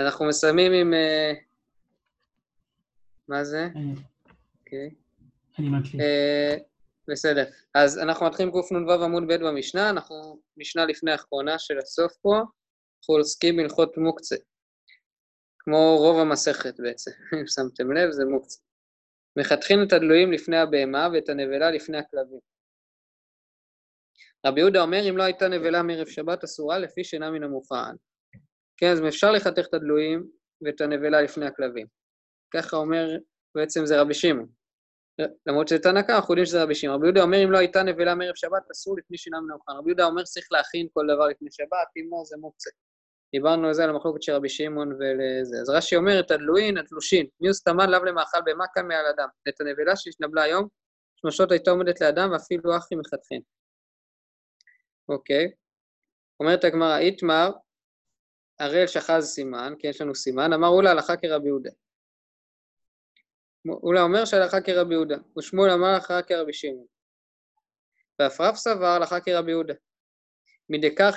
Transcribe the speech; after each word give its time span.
אנחנו 0.00 0.28
מסיימים 0.28 0.72
עם... 0.72 0.94
אה, 0.94 1.32
מה 3.28 3.44
זה? 3.44 3.68
אוקיי. 4.58 4.90
אני 5.58 5.68
מקליט. 5.68 6.00
אה, 6.00 6.56
בסדר. 7.08 7.44
אז 7.74 7.98
אנחנו 7.98 8.26
מתחילים 8.26 8.52
קנ"ו 8.52 9.04
עמוד 9.04 9.22
ב' 9.28 9.32
במשנה, 9.32 9.90
אנחנו 9.90 10.40
משנה 10.56 10.86
לפני 10.86 11.12
האחרונה 11.12 11.58
של 11.58 11.78
הסוף 11.78 12.12
פה, 12.22 12.36
אנחנו 12.36 13.14
עוסקים 13.14 13.56
בהלכות 13.56 13.98
מוקצה. 13.98 14.36
כמו 15.58 15.96
רוב 15.98 16.18
המסכת 16.18 16.80
בעצם, 16.80 17.10
אם 17.40 17.46
שמתם 17.46 17.92
לב, 17.92 18.10
זה 18.10 18.24
מוקצה. 18.24 18.60
מחתכים 19.38 19.78
את 19.82 19.92
הדלויים 19.92 20.32
לפני 20.32 20.56
הבהמה 20.56 21.08
ואת 21.12 21.28
הנבלה 21.28 21.70
לפני 21.70 21.98
הכלבים. 21.98 22.40
רבי 24.46 24.60
יהודה 24.60 24.82
אומר, 24.82 25.10
אם 25.10 25.16
לא 25.16 25.22
הייתה 25.22 25.48
נבלה 25.48 25.82
מערב 25.82 26.06
שבת 26.06 26.44
אסורה 26.44 26.78
לפי 26.78 27.04
שינה 27.04 27.30
מן 27.30 27.42
המוכן. 27.42 27.96
כן, 28.80 28.92
אז 28.92 29.00
אפשר 29.08 29.32
לחתך 29.32 29.66
את 29.68 29.74
הדלויים 29.74 30.30
ואת 30.62 30.80
הנבלה 30.80 31.22
לפני 31.22 31.46
הכלבים. 31.46 31.86
ככה 32.54 32.76
אומר, 32.76 33.08
בעצם 33.54 33.86
זה 33.86 34.00
רבי 34.00 34.14
שמעון. 34.14 34.48
למרות 35.46 35.68
שזה 35.68 35.78
תנא 35.78 36.02
קמא, 36.02 36.16
אנחנו 36.16 36.34
יודעים 36.34 36.46
שזה 36.46 36.62
רבי 36.62 36.74
שמעון. 36.74 36.96
רבי 36.96 37.06
יהודה 37.06 37.22
אומר, 37.22 37.44
אם 37.44 37.50
לא 37.50 37.58
הייתה 37.58 37.82
נבלה 37.82 38.14
מערב 38.14 38.34
שבת, 38.34 38.70
אסור 38.72 38.98
לפני 38.98 39.18
שינה 39.18 39.40
מן 39.40 39.50
המוכן. 39.50 39.72
רבי 39.72 39.90
יהודה 39.90 40.04
אומר, 40.04 40.22
צריך 40.22 40.46
להכין 40.50 40.86
כל 40.92 41.06
דבר 41.14 41.28
לפני 41.28 41.48
שבת, 41.50 41.88
אם 41.96 42.08
לא, 42.10 42.22
זה 42.24 42.36
מוקצה. 42.36 42.70
דיברנו 43.34 43.66
על 43.66 43.74
זה, 43.74 43.84
על 43.84 43.90
המחלוקת 43.90 44.22
של 44.22 44.32
רבי 44.32 44.48
שמעון 44.48 44.92
ולזה. 44.92 45.56
אז 45.60 45.70
רש"י 45.70 45.96
אומר, 45.96 46.20
את 46.20 46.30
הדלויים, 46.30 46.76
התלושים, 46.76 47.26
מיוס 47.40 47.62
תמן 47.62 47.90
לאו 47.90 48.04
למאכל 48.04 48.38
כאן 48.74 48.88
מעל 48.88 49.06
אדם. 49.06 49.28
את 49.48 49.60
הנבלה 49.60 49.96
שהתנבלה 49.96 50.42
היום, 50.42 50.68
שמשות 51.16 51.50
הייתה 51.52 51.70
עומדת 51.70 52.00
לאדם, 52.00 52.30
ואפילו 52.32 52.76
אחי 52.76 52.94
מחתכין. 52.94 53.40
אוקיי. 55.08 55.50
אומרת 56.40 56.64
הגמרא, 56.64 56.98
איתמר, 56.98 57.50
הראל 58.60 58.86
שחז 58.86 59.24
סימן, 59.24 59.74
כי 59.78 59.86
יש 59.86 60.00
לנו 60.00 60.14
סימן, 60.14 60.52
אמר 60.52 60.68
אולה 60.68 60.90
הלכה 60.90 61.16
כרבי 61.16 61.46
יהודה. 61.46 61.70
אולה 63.68 64.02
אומר 64.02 64.24
שהלכה 64.24 64.60
כרבי 64.60 64.94
יהודה, 64.94 65.16
ושמואל 65.38 65.70
אמר 65.70 65.86
הלכה 65.86 66.22
כרבי 66.22 66.52
שמעון. 66.52 66.86
ואפרף 68.18 68.56
סבר 68.56 68.86
הלכה 68.86 69.20
כרבי 69.20 69.50
יהודה. 69.50 69.74
מדקר 70.68 71.10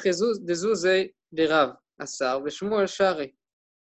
דזוזי 0.45 1.11
דרב 1.33 1.69
אסר, 1.97 2.39
ושמואל 2.45 2.87
שרי. 2.87 3.31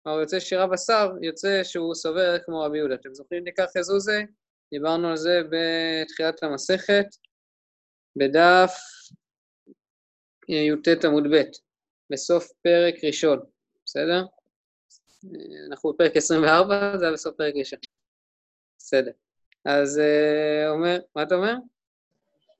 כלומר, 0.02 0.20
יוצא 0.20 0.40
שרב 0.40 0.72
אסר, 0.72 1.10
יוצא 1.22 1.64
שהוא 1.64 1.94
סובר 1.94 2.38
כמו 2.44 2.60
רבי 2.60 2.78
יהודה. 2.78 2.94
אתם 2.94 3.14
זוכרים 3.14 3.44
דקר 3.44 3.66
חזוזי? 3.78 4.22
דיברנו 4.70 5.08
על 5.08 5.16
זה 5.16 5.40
בתחילת 5.50 6.42
המסכת, 6.42 7.06
בדף 8.16 8.72
י"ט 10.48 11.04
עמוד 11.04 11.24
ב', 11.32 11.65
בסוף 12.10 12.52
פרק 12.62 12.94
ראשון, 13.04 13.38
בסדר? 13.84 14.24
אנחנו 15.70 15.92
בפרק 15.92 16.16
24, 16.16 16.98
זה 16.98 17.04
היה 17.04 17.12
בסוף 17.12 17.36
פרק 17.36 17.54
ראשון. 17.56 17.78
בסדר. 18.78 19.12
אז 19.64 20.00
אומר, 20.68 20.98
מה 21.16 21.22
אתה 21.22 21.34
אומר? 21.34 21.54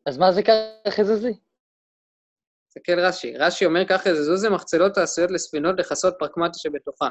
אז 0.06 0.18
מה 0.18 0.32
זה 0.32 0.42
ככה 0.42 0.90
חזזי? 0.90 1.32
תסתכל 2.68 3.00
רש"י. 3.00 3.36
רש"י 3.36 3.66
אומר 3.66 3.86
ככה, 3.88 4.14
זוזי 4.14 4.48
מחצלות 4.48 4.98
העשויות 4.98 5.30
לספינות 5.30 5.78
לכסות 5.78 6.14
פרקמטה 6.18 6.58
שבתוכן. 6.58 7.06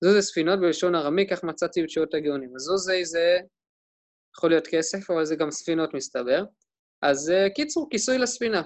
זוזי 0.00 0.22
ספינות 0.22 0.60
בלשון 0.60 0.94
ארמי, 0.94 1.26
כך 1.28 1.44
מצאתי 1.44 1.82
בתשובות 1.82 2.14
הגאונים. 2.14 2.56
הזוזי 2.56 3.04
זה 3.04 3.38
יכול 4.36 4.50
להיות 4.50 4.66
כסף, 4.66 5.10
אבל 5.10 5.24
זה 5.24 5.36
גם 5.36 5.50
ספינות 5.50 5.94
מסתבר. 5.94 6.44
אז 7.02 7.30
uh, 7.30 7.50
קיצור, 7.54 7.90
כיסוי 7.90 8.18
לספינה. 8.18 8.62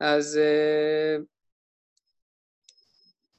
אז 0.00 0.38
uh, 0.42 1.22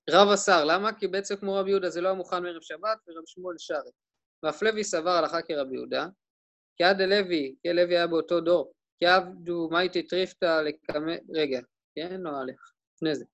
רב 0.09 0.27
אסר, 0.33 0.65
למה? 0.65 0.93
כי 0.93 1.07
בעצם 1.07 1.35
כמו 1.35 1.55
רבי 1.55 1.69
יהודה 1.69 1.89
זה 1.89 2.01
לא 2.01 2.07
היה 2.07 2.17
מוכן 2.17 2.43
מערב 2.43 2.61
שבת, 2.61 2.97
ורבי 3.07 3.27
שמואל 3.27 3.55
שרי. 3.57 3.91
ואף 4.43 4.61
לוי 4.61 4.83
סבר 4.83 5.09
הלכה 5.09 5.41
כרבי 5.41 5.75
יהודה, 5.75 6.07
כי 6.77 6.83
עד 6.83 7.01
לוי, 7.01 7.55
כי 7.61 7.73
לוי 7.73 7.97
היה 7.97 8.07
באותו 8.07 8.41
דור, 8.41 8.73
כי 8.99 9.05
עבדו 9.05 9.69
מייטי 9.71 10.03
טריפתא 10.07 10.61
לקמא, 10.61 11.15
רגע, 11.33 11.59
כן? 11.95 12.21
לא 12.21 12.29
הלך, 12.29 12.71
לפני 12.95 13.15
זה. 13.15 13.25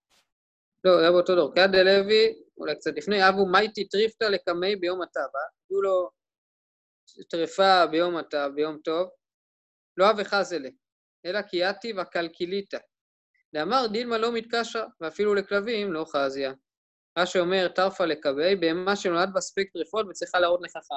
לא, 0.84 1.00
היה 1.00 1.12
באותו 1.12 1.35
דור. 1.35 1.53
כי 1.53 1.59
עד 1.59 1.75
לוי, 1.75 2.44
אולי 2.57 2.75
קצת 2.75 2.91
לפני, 2.97 3.29
אבו 3.29 3.46
מייטי 3.46 3.88
טריפתא 3.88 4.23
לקמא 4.23 4.67
ביום 4.79 5.01
התו, 5.01 5.19
היו 5.69 5.81
לו 5.81 6.09
טרפה 7.29 7.88
ביום 7.88 8.17
התו, 8.17 8.38
ביום 8.56 8.78
טוב, 8.84 9.09
לא 9.97 10.09
אב 10.09 10.23
חזלה, 10.23 10.69
אלא 11.25 11.41
כי 11.41 11.57
יתיב 11.69 12.00
הקלקליתא. 12.00 12.78
דאמר 13.53 13.88
דילמה 13.91 14.17
לא 14.17 14.31
מתקשה, 14.31 14.85
ואפילו 15.01 15.35
לכלבים 15.35 15.94
לא 15.94 16.06
חזיה. 16.06 16.53
רש"י 17.19 17.39
אומר, 17.39 17.67
טרפה 17.67 18.06
לקבי, 18.06 18.56
בהמה 18.56 18.95
שנולד 18.95 19.29
בה 19.34 19.41
ספיק 19.41 19.73
טריפות 19.73 20.06
וצריכה 20.09 20.39
להראות 20.39 20.62
לחכם. 20.63 20.95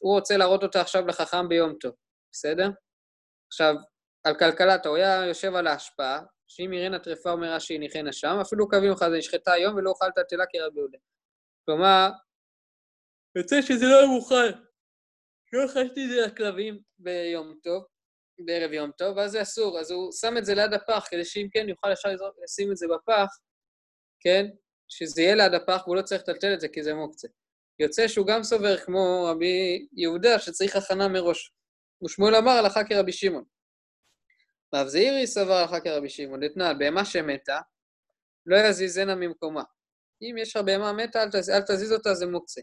הוא 0.00 0.14
רוצה 0.14 0.36
להראות 0.36 0.62
אותה 0.62 0.80
עכשיו 0.80 1.06
לחכם 1.06 1.48
ביום 1.48 1.74
טוב, 1.80 1.94
בסדר? 2.32 2.68
עכשיו, 3.46 3.74
על 4.24 4.38
כלכלתה, 4.38 4.88
הוא 4.88 4.96
היה 4.96 5.26
יושב 5.26 5.54
על 5.54 5.66
ההשפעה, 5.66 6.20
שאם 6.48 6.72
יראנה 6.72 6.98
טרפה 6.98 7.30
אומר 7.30 7.52
רש"י 7.54 7.78
ניחנה 7.78 8.12
שם, 8.12 8.38
אפילו 8.40 8.68
קווים 8.68 8.92
לך, 8.92 8.98
זה 8.98 9.18
נשחטה 9.18 9.52
היום 9.52 9.76
ולא 9.76 9.90
אוכלת 9.90 10.18
תלה 10.28 10.44
כרבי 10.52 10.78
יהודה. 10.78 10.98
כלומר, 11.64 12.08
יוצא 13.36 13.62
שזה 13.62 13.84
לא 13.84 14.06
מוכן. 14.06 14.52
לא 15.52 15.64
אכלתי 15.64 16.04
את 16.04 16.10
זה 16.10 16.26
לכלבים 16.26 16.80
ביום 16.98 17.54
טוב, 17.62 17.84
בערב 18.44 18.72
יום 18.72 18.90
טוב, 18.98 19.16
ואז 19.16 19.30
זה 19.30 19.42
אסור, 19.42 19.80
אז 19.80 19.90
הוא 19.90 20.12
שם 20.12 20.36
את 20.38 20.44
זה 20.44 20.54
ליד 20.54 20.72
הפח, 20.72 21.06
כדי 21.10 21.24
שאם 21.24 21.48
כן 21.52 21.68
יוכל 21.68 21.92
ישר 21.92 22.08
לשים 22.44 22.72
את 22.72 22.76
זה 22.76 22.86
בפח, 22.94 23.38
כן? 24.20 24.46
שזה 24.88 25.22
יהיה 25.22 25.34
ליד 25.34 25.54
הפח 25.54 25.82
והוא 25.84 25.96
לא 25.96 26.02
צריך 26.02 26.22
לטלטל 26.22 26.54
את 26.54 26.60
זה 26.60 26.68
כי 26.68 26.82
זה 26.82 26.94
מוקצה. 26.94 27.28
יוצא 27.78 28.08
שהוא 28.08 28.26
גם 28.26 28.42
סובר 28.42 28.76
כמו 28.76 29.28
רבי 29.30 29.86
יהודה 29.92 30.38
שצריך 30.38 30.76
הכנה 30.76 31.08
מראש. 31.08 31.52
ושמואל 32.04 32.34
אמר 32.34 32.50
הלכה 32.50 32.84
כרבי 32.84 33.12
שמעון. 33.12 33.44
רב 34.74 34.86
זעירי 34.86 35.26
סבר 35.26 35.52
הלכה 35.52 35.80
כרבי 35.80 36.08
שמעון, 36.08 36.40
דתנן, 36.40 36.78
בהמה 36.78 37.04
שמתה, 37.04 37.60
לא 38.46 38.56
יזיזנה 38.56 39.14
ממקומה. 39.14 39.62
אם 40.22 40.34
יש 40.38 40.56
לך 40.56 40.62
בהמה 40.62 40.92
מתה, 40.92 41.22
אל, 41.22 41.28
תז... 41.28 41.50
אל 41.50 41.60
תזיז 41.60 41.92
אותה, 41.92 42.14
זה 42.14 42.26
מוקצה. 42.26 42.60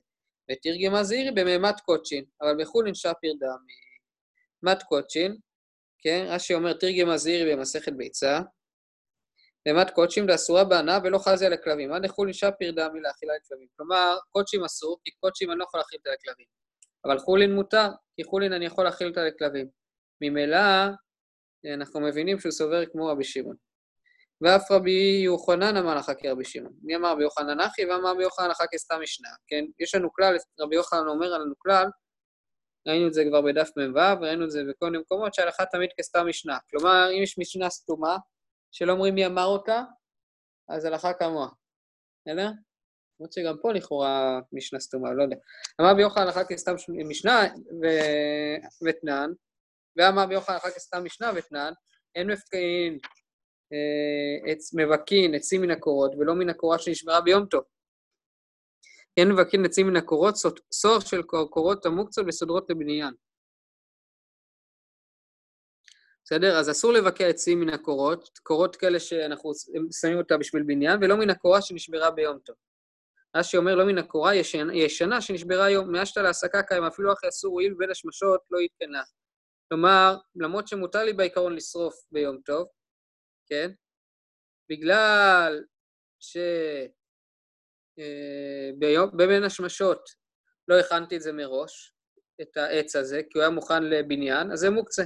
ותרגמה 0.51 1.03
זעירי 1.03 1.31
במהמת 1.31 1.79
קוצ'ין, 1.79 2.25
אבל 2.41 2.61
בחולין 2.61 2.95
שפיר 2.95 3.33
דמי. 3.39 3.73
מת 4.63 4.83
קוצ'ין, 4.83 5.37
כן? 5.99 6.25
רש"י 6.29 6.53
אומר 6.53 6.73
תרגמה 6.73 7.17
זעירי 7.17 7.55
במסכת 7.55 7.93
ביצה, 7.93 8.39
בהמת 9.65 9.89
קודשים 9.89 10.25
ואסורה 10.27 10.63
בהנאה 10.63 10.99
ולא 11.03 11.17
חזיה 11.17 11.49
לכלבים. 11.49 11.93
עד 11.93 12.05
לחולין 12.05 12.33
שפיר 12.33 12.71
דמי 12.71 13.01
לאכילה 13.01 13.33
לכלבים. 13.35 13.67
כלומר, 13.77 14.17
קודשים 14.31 14.63
אסור, 14.63 14.97
כי 15.03 15.11
קודשים 15.11 15.51
אני 15.51 15.59
לא 15.59 15.63
יכול 15.63 15.79
להאכיל 15.79 15.99
אותה 15.99 16.09
לכלבים. 16.09 16.45
אבל 17.05 17.19
חולין 17.19 17.55
מותר, 17.55 17.87
כי 18.15 18.23
חולין 18.23 18.53
אני 18.53 18.65
יכול 18.65 18.83
להאכיל 18.83 19.07
אותה 19.07 19.21
לכלבים. 19.23 19.67
ממילא, 20.21 20.57
אנחנו 21.73 22.01
מבינים 22.01 22.39
שהוא 22.39 22.51
סובר 22.51 22.85
כמו 22.85 23.07
רבי 23.07 23.23
שמעון. 23.23 23.55
ואף 24.41 24.71
רבי 24.71 25.21
יוחנן 25.25 25.77
אמר 25.77 25.95
לך 25.95 26.11
כרבי 26.19 26.45
שמעון. 26.45 26.73
מי 26.83 26.95
אמר 26.95 27.11
רבי 27.11 27.23
יוחנן 27.23 27.59
אחי 27.59 27.85
ואמר 27.85 28.11
רבי 28.11 28.23
יוחנן 28.23 28.49
לך 28.49 28.57
כסתם 28.71 29.01
משנה, 29.01 29.29
כן? 29.47 29.65
יש 29.79 29.95
לנו 29.95 30.13
כלל, 30.13 30.35
רבי 30.59 30.75
יוחנן 30.75 31.07
אומר 31.07 31.29
לנו 31.29 31.53
כלל, 31.57 31.85
ראינו 32.87 33.07
את 33.07 33.13
זה 33.13 33.23
כבר 33.29 33.41
בדף 33.41 33.69
מ"ו, 33.77 34.21
ראינו 34.21 34.45
את 34.45 34.51
זה 34.51 34.63
בכל 34.69 34.85
מיני 34.85 34.97
מקומות, 34.97 35.33
שההלכה 35.33 35.65
תמיד 35.65 35.89
כסתם 35.99 36.27
משנה. 36.27 36.57
כלומר, 36.69 37.07
אם 37.17 37.23
יש 37.23 37.39
משנה 37.39 37.69
סתומה, 37.69 38.17
שלא 38.71 38.91
אומרים 38.91 39.15
מי 39.15 39.25
אמר 39.25 39.45
אותה, 39.45 39.83
אז 40.69 40.85
הלכה 40.85 41.13
כמוה. 41.13 41.47
בסדר? 42.21 42.49
למרות 43.19 43.33
שגם 43.33 43.55
פה 43.61 43.73
לכאורה 43.73 44.39
משנה 44.53 44.79
סתומה, 44.79 45.13
לא 45.13 45.23
יודע. 45.23 45.35
אמר 45.81 45.91
רבי 45.91 46.01
יוחנן 46.01 46.23
הלכה 46.23 46.43
כסתם 46.43 46.75
משנה 47.07 47.43
ו... 47.81 47.87
ותנן, 48.87 49.31
ואמר 49.95 50.21
רבי 50.21 50.33
יוחנן 50.33 50.55
הלכה 50.55 50.71
כסתם 50.71 51.03
משנה 51.03 51.31
ותנן, 51.35 51.73
אין 52.15 52.31
מפקעין, 52.31 52.97
אה, 53.73 54.51
עץ, 54.51 54.73
מבקין 54.73 55.35
עצים 55.35 55.61
מן 55.61 55.71
הקורות, 55.71 56.11
ולא 56.15 56.35
מן 56.35 56.49
הקורה 56.49 56.79
שנשברה 56.79 57.21
ביום 57.21 57.45
טוב. 57.45 57.63
אין 59.17 59.31
מבקין 59.31 59.65
עצים 59.65 59.87
מן 59.87 59.95
הקורות, 59.95 60.35
סוהר 60.73 60.99
של 60.99 61.21
קורות 61.49 61.85
המוקצות 61.85 62.25
וסודרות 62.27 62.69
לבניין. 62.69 63.13
בסדר? 66.23 66.59
אז 66.59 66.69
אסור 66.69 66.93
לבקע 66.93 67.27
עצים 67.27 67.59
מן 67.59 67.69
הקורות, 67.69 68.39
קורות 68.43 68.75
כאלה 68.75 68.99
שאנחנו 68.99 69.51
שמים 70.01 70.17
אותה 70.17 70.37
בשביל 70.37 70.63
בניין, 70.63 71.03
ולא 71.03 71.17
מן 71.17 71.29
הקורה 71.29 71.61
שנשברה 71.61 72.11
ביום 72.11 72.39
טוב. 72.39 72.55
רש"י 73.35 73.57
אומר, 73.57 73.75
לא 73.75 73.85
מן 73.85 73.97
הקורה 73.97 74.35
ישנה, 74.35 74.75
ישנה 74.75 75.21
שנשברה 75.21 75.65
היום, 75.65 75.91
מהשתה 75.91 76.21
להעסקה 76.21 76.63
קיים, 76.63 76.83
אפילו 76.83 77.13
אחרי 77.13 77.29
אסור 77.29 77.53
הואיל 77.53 77.73
בין 77.73 77.91
השמשות 77.91 78.41
לא 78.51 78.59
יתקנה. 78.59 79.03
כלומר, 79.69 80.15
למרות 80.35 80.67
שמותר 80.67 81.03
לי 81.03 81.13
בעיקרון 81.13 81.55
לשרוף 81.55 81.95
ביום 82.11 82.37
טוב, 82.45 82.67
כן? 83.49 83.71
בגלל 84.69 85.63
ש... 86.19 86.37
בבין 89.13 89.43
השמשות 89.43 90.09
לא 90.67 90.79
הכנתי 90.79 91.15
את 91.15 91.21
זה 91.21 91.33
מראש, 91.33 91.93
את 92.41 92.57
העץ 92.57 92.95
הזה, 92.95 93.21
כי 93.23 93.29
הוא 93.33 93.41
היה 93.41 93.49
מוכן 93.49 93.83
לבניין, 93.83 94.51
אז 94.51 94.59
זה 94.59 94.69
מוקצה. 94.69 95.03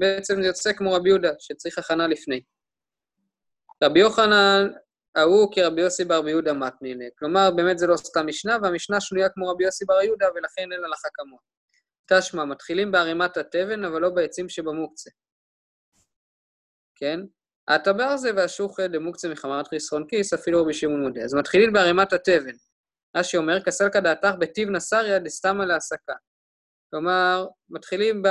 בעצם 0.00 0.42
זה 0.42 0.46
יוצא 0.48 0.72
כמו 0.72 0.92
רבי 0.92 1.08
יהודה, 1.08 1.32
שצריך 1.38 1.78
הכנה 1.78 2.06
לפני. 2.06 2.42
רבי 3.84 4.00
יוחנן 4.00 4.68
ההוא 5.14 5.52
כרבי 5.54 5.80
יוסי 5.80 6.04
בר 6.04 6.28
יהודה 6.28 6.52
מתנינה. 6.52 7.04
כלומר, 7.18 7.50
באמת 7.56 7.78
זה 7.78 7.86
לא 7.86 7.96
סתם 7.96 8.26
משנה, 8.26 8.56
והמשנה 8.62 9.00
שנויה 9.00 9.28
כמו 9.28 9.48
רבי 9.48 9.64
יוסי 9.64 9.84
בר 9.84 10.02
יהודה, 10.02 10.26
ולכן 10.34 10.72
אין 10.72 10.84
הלכה 10.84 11.08
כמוה. 11.14 11.38
תשמע, 12.06 12.44
מתחילים 12.44 12.92
בערימת 12.92 13.36
התבן, 13.36 13.84
אבל 13.84 14.00
לא 14.00 14.10
בעצים 14.10 14.48
שבמוקצה. 14.48 15.10
כן? 16.94 17.20
עטה 17.68 17.92
ברזה 17.92 18.30
והשוחד 18.36 18.82
דמוקצה 18.82 19.28
מחמת 19.28 19.68
חסרון 19.74 20.06
כיס, 20.08 20.32
אפילו 20.32 20.62
רבי 20.62 20.74
שמעון 20.74 21.02
מודה. 21.02 21.20
אז 21.24 21.34
מתחילים 21.34 21.72
בערימת 21.72 22.12
התבן. 22.12 22.54
רש"י 23.16 23.36
אומר, 23.36 23.62
כסלקא 23.62 24.00
דעתך 24.00 24.30
בטיב 24.38 24.68
נסריה 24.70 25.18
דסתמא 25.18 25.62
להסקה. 25.62 26.12
כלומר, 26.90 27.46
מתחילים 27.70 28.22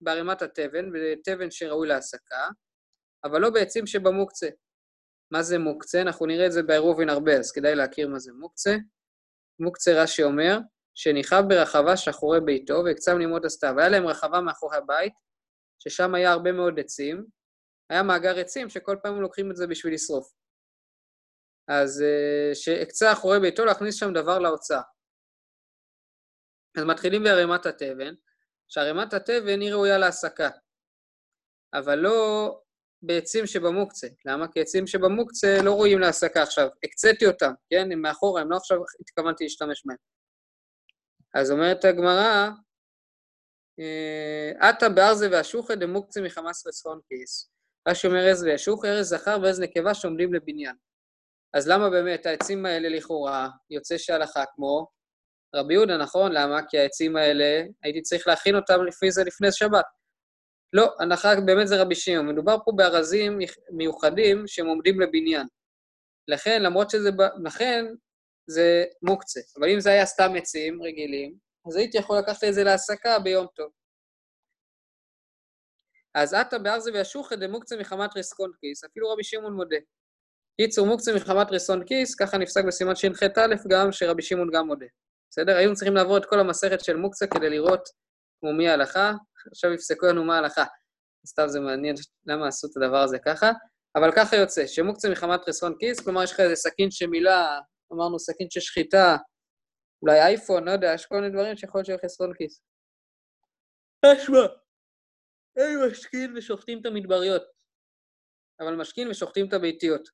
בערימת 0.00 0.42
התבן, 0.42 0.90
בתבן 0.92 1.50
שראוי 1.50 1.88
להסקה, 1.88 2.48
אבל 3.24 3.40
לא 3.40 3.50
בעצים 3.50 3.86
שבמוקצה. 3.86 4.48
מה 5.30 5.42
זה 5.42 5.58
מוקצה? 5.58 6.00
אנחנו 6.00 6.26
נראה 6.26 6.46
את 6.46 6.52
זה 6.52 6.62
בעירובין 6.62 7.08
הרבה, 7.08 7.36
אז 7.36 7.52
כדאי 7.52 7.74
להכיר 7.74 8.08
מה 8.08 8.18
זה 8.18 8.32
מוקצה. 8.32 8.76
מוקצה 9.60 10.02
רש"י 10.02 10.22
אומר, 10.22 10.58
שניחב 10.94 11.42
ברחבה 11.48 11.96
שאחורי 11.96 12.40
ביתו 12.40 12.82
והקצם 12.84 13.18
נימות 13.18 13.44
הסתיו. 13.44 13.78
היה 13.78 13.88
להם 13.88 14.06
רחבה 14.06 14.40
מאחורי 14.40 14.76
הבית, 14.76 15.12
ששם 15.78 16.14
היה 16.14 16.32
הרבה 16.32 16.52
מאוד 16.52 16.80
עצים. 16.80 17.26
היה 17.90 18.02
מאגר 18.02 18.38
עצים 18.38 18.68
שכל 18.68 18.96
פעם 19.02 19.20
לוקחים 19.20 19.50
את 19.50 19.56
זה 19.56 19.66
בשביל 19.66 19.94
לשרוף. 19.94 20.32
אז 21.68 22.02
אה, 22.02 22.54
שהקצה 22.54 23.12
אחורי 23.12 23.40
ביתו 23.40 23.64
להכניס 23.64 23.94
שם 23.94 24.12
דבר 24.14 24.38
לאוצר. 24.38 24.80
אז 26.78 26.84
מתחילים 26.84 27.22
בערימת 27.22 27.66
התבן, 27.66 28.14
שערימת 28.68 29.14
התבן 29.14 29.60
היא 29.60 29.72
ראויה 29.72 29.98
להסקה, 29.98 30.50
אבל 31.74 31.98
לא 31.98 32.50
בעצים 33.02 33.46
שבמוקצה. 33.46 34.06
למה? 34.24 34.48
כי 34.52 34.60
עצים 34.60 34.86
שבמוקצה 34.86 35.58
לא 35.64 35.70
ראויים 35.70 35.98
להסקה 35.98 36.42
עכשיו. 36.42 36.68
הקציתי 36.84 37.26
אותם, 37.26 37.52
כן? 37.70 37.92
הם 37.92 38.02
מאחורה, 38.02 38.40
הם 38.40 38.50
לא 38.50 38.56
עכשיו 38.56 38.78
התכוונתי 39.00 39.44
להשתמש 39.44 39.82
בהם. 39.86 39.96
אז 41.34 41.50
אומרת 41.50 41.84
הגמרא, 41.84 42.48
אה, 43.78 44.68
עתה 44.68 44.88
בארזה 44.88 45.28
והשוחד 45.30 45.74
דמוקצה 45.74 46.20
מחמאס 46.20 46.66
וצפון 46.66 47.00
כיס. 47.08 47.53
רש"י 47.88 48.06
אומר 48.06 48.28
עז 48.30 48.42
וישוך, 48.42 48.84
ארז 48.84 49.08
זכר 49.08 49.38
ועז 49.42 49.60
נקבה 49.60 49.94
שעומדים 49.94 50.34
לבניין. 50.34 50.76
אז 51.54 51.68
למה 51.68 51.90
באמת 51.90 52.26
העצים 52.26 52.66
האלה 52.66 52.88
לכאורה 52.88 53.48
יוצא 53.70 53.98
שהלכה 53.98 54.44
כמו 54.54 54.86
רבי 55.54 55.74
יהודה, 55.74 55.96
נכון? 55.96 56.32
למה? 56.32 56.60
כי 56.68 56.78
העצים 56.78 57.16
האלה, 57.16 57.62
הייתי 57.82 58.02
צריך 58.02 58.26
להכין 58.26 58.56
אותם 58.56 58.84
לפי 58.84 59.10
זה 59.10 59.24
לפני 59.24 59.52
שבת. 59.52 59.84
לא, 60.72 60.94
הנחה 61.00 61.40
באמת 61.46 61.68
זה 61.68 61.82
רבי 61.82 61.94
שמעון. 61.94 62.26
מדובר 62.26 62.56
פה 62.64 62.72
בארזים 62.76 63.38
מיוחדים 63.70 64.46
שהם 64.46 64.66
עומדים 64.66 65.00
לבניין. 65.00 65.46
לכן, 66.28 66.62
למרות 66.62 66.90
שזה... 66.90 67.10
לכן, 67.44 67.84
זה 68.46 68.84
מוקצה. 69.02 69.40
אבל 69.58 69.70
אם 69.70 69.80
זה 69.80 69.90
היה 69.90 70.06
סתם 70.06 70.32
עצים 70.36 70.82
רגילים, 70.82 71.34
אז 71.68 71.76
הייתי 71.76 71.98
יכול 71.98 72.18
לקחת 72.18 72.44
את 72.44 72.54
זה 72.54 72.64
להסקה 72.64 73.18
ביום 73.18 73.46
טוב. 73.54 73.70
אז 76.14 76.34
עתה 76.34 76.58
בארזה 76.58 76.90
וישוחא 76.92 77.36
דמוקצה 77.36 77.76
מחמת 77.76 78.16
ריסקון 78.16 78.52
כיס, 78.60 78.84
אפילו 78.84 79.10
רבי 79.10 79.24
שמעון 79.24 79.52
מודה. 79.52 79.76
קיצור, 80.60 80.86
מוקצה 80.86 81.14
מחמת 81.16 81.50
ריסון 81.50 81.84
כיס, 81.86 82.14
ככה 82.14 82.38
נפסק 82.38 82.64
בסימן 82.64 82.94
ש"ח-א' 82.94 83.54
גם, 83.68 83.92
שרבי 83.92 84.22
שמעון 84.22 84.50
גם 84.52 84.66
מודה. 84.66 84.86
בסדר? 85.30 85.56
היינו 85.56 85.74
צריכים 85.74 85.94
לעבור 85.94 86.18
את 86.18 86.24
כל 86.24 86.40
המסכת 86.40 86.84
של 86.84 86.96
מוקצה 86.96 87.26
כדי 87.26 87.50
לראות 87.50 87.88
כמו 88.40 88.52
מי 88.52 88.68
ההלכה, 88.68 89.12
עכשיו 89.50 89.72
יפסקו 89.72 90.06
לנו 90.06 90.24
מה 90.24 90.36
ההלכה. 90.36 90.64
סתם 91.26 91.48
זה 91.48 91.60
מעניין 91.60 91.94
למה 92.26 92.48
עשו 92.48 92.66
את 92.66 92.76
הדבר 92.76 92.98
הזה 92.98 93.18
ככה, 93.18 93.52
אבל 93.96 94.12
ככה 94.16 94.36
יוצא, 94.36 94.66
שמוקצה 94.66 95.10
מחמת 95.10 95.40
חסרון 95.48 95.74
כיס, 95.78 96.00
כלומר 96.00 96.22
יש 96.22 96.32
לך 96.32 96.40
איזה 96.40 96.56
סכין 96.56 96.90
שמילא, 96.90 97.30
אמרנו 97.92 98.18
סכין 98.18 98.46
של 98.50 98.60
שחיטה, 98.60 99.16
אולי 100.02 100.20
אייפון, 100.20 100.64
לא 100.64 100.70
יודע, 100.70 100.92
יש 100.94 101.06
כל 101.06 101.14
מיני 101.14 101.30
דברים 101.30 101.56
שיכול 101.56 101.78
להיות 101.78 101.86
של 101.86 102.06
חסרון 102.06 102.34
כיס. 102.34 102.62
תשמע, 104.04 104.46
הם 105.56 105.90
משקין 105.90 106.36
ושוחטים 106.36 106.80
את 106.80 106.86
המדבריות, 106.86 107.42
אבל 108.60 108.76
משקין 108.76 109.10
ושוחטים 109.10 109.48
את 109.48 109.52
הביתיות. 109.52 110.08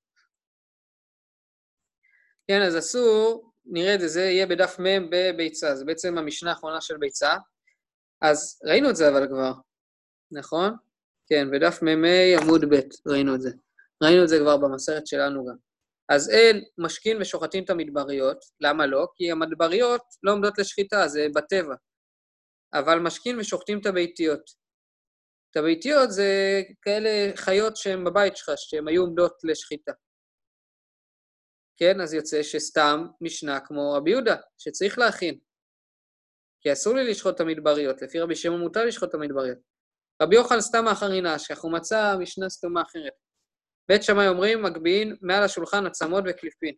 כן, 2.49 2.63
אז 2.63 2.79
אסור, 2.79 3.53
נראה 3.65 3.95
את 3.95 4.01
זה, 4.01 4.09
זה 4.09 4.21
יהיה 4.21 4.47
בדף 4.47 4.77
מ' 4.81 5.11
בביצה, 5.11 5.75
זה 5.77 5.85
בעצם 5.85 6.19
המשנה 6.19 6.51
האחרונה 6.51 6.81
של 6.81 6.97
ביצה. 6.97 7.37
אז 8.23 8.61
ראינו 8.65 8.91
את 8.91 8.97
זה 8.97 9.09
אבל 9.09 9.27
כבר, 9.27 9.53
נכון? 10.33 10.75
כן, 11.27 11.51
בדף 11.51 11.83
מ"ה 11.83 12.43
עמוד 12.43 12.65
ב' 12.71 12.81
ראינו 13.07 13.35
את 13.35 13.41
זה. 13.41 13.51
ראינו 14.03 14.23
את 14.23 14.29
זה 14.29 14.39
כבר 14.39 14.57
במסרת 14.57 15.07
שלנו 15.07 15.47
גם. 15.47 15.57
אז 16.09 16.31
אל 16.31 16.65
משכין 16.79 17.21
ושוחטים 17.21 17.65
את 17.65 17.71
המדבריות, 17.71 18.45
למה 18.61 18.87
לא? 18.87 19.09
כי 19.15 19.31
המדבריות 19.31 20.03
לא 20.23 20.33
עומדות 20.33 20.59
לשחיטה, 20.59 21.09
זה 21.09 21.27
בטבע. 21.35 21.75
אבל 22.75 22.99
משכין 22.99 23.39
ושוחטים 23.39 23.81
את 23.81 23.87
הביתיות. 23.87 24.60
את 25.51 25.57
הביתיות 25.57 26.11
זה 26.11 26.61
כאלה 26.83 27.37
חיות 27.37 27.77
שהן 27.77 28.05
בבית 28.05 28.37
שלך, 28.37 28.51
שהן 28.57 28.89
היו 28.89 29.03
עומדות 29.03 29.33
לשחיטה. 29.45 29.93
כן, 31.77 32.01
אז 32.01 32.15
יוצא 32.15 32.43
שסתם 32.43 33.07
משנה 33.21 33.61
כמו 33.61 33.93
רבי 33.93 34.11
יהודה, 34.11 34.37
שצריך 34.59 34.99
להכין. 34.99 35.39
כי 36.61 36.73
אסור 36.73 36.95
לי 36.95 37.11
לשחוט 37.11 37.35
את 37.35 37.41
המדבריות, 37.41 38.03
לפי 38.03 38.21
רבי 38.21 38.37
שמעון 38.37 38.61
מותר 38.61 38.85
לשחוט 38.85 39.09
את 39.09 39.15
המדבריות. 39.15 39.59
רבי 40.23 40.37
יוחנן 40.37 40.61
סתם 40.61 40.85
אחרינה, 40.93 41.37
אשכח, 41.37 41.63
הוא 41.63 41.73
מצא 41.73 42.17
משנה 42.21 42.49
סתומה 42.49 42.83
אחרת. 42.83 43.13
בית 43.89 44.03
שמאי 44.03 44.29
אומרים, 44.29 44.63
מגביהין 44.63 45.17
מעל 45.23 45.43
השולחן 45.43 45.87
עצמות 45.87 46.25
וקליפין. 46.27 46.75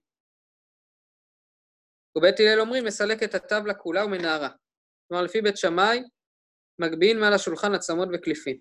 ובית 2.18 2.40
הלל 2.40 2.60
אומרים, 2.60 2.84
מסלק 2.84 3.22
את 3.22 3.34
הטבלה 3.34 3.74
כולה 3.74 4.04
ומנערה. 4.04 4.48
כלומר, 5.08 5.24
לפי 5.24 5.42
בית 5.42 5.56
שמאי, 5.56 6.02
מגביהין 6.82 7.20
מעל 7.20 7.32
השולחן 7.32 7.74
עצמות 7.74 8.08
וקליפין. 8.12 8.58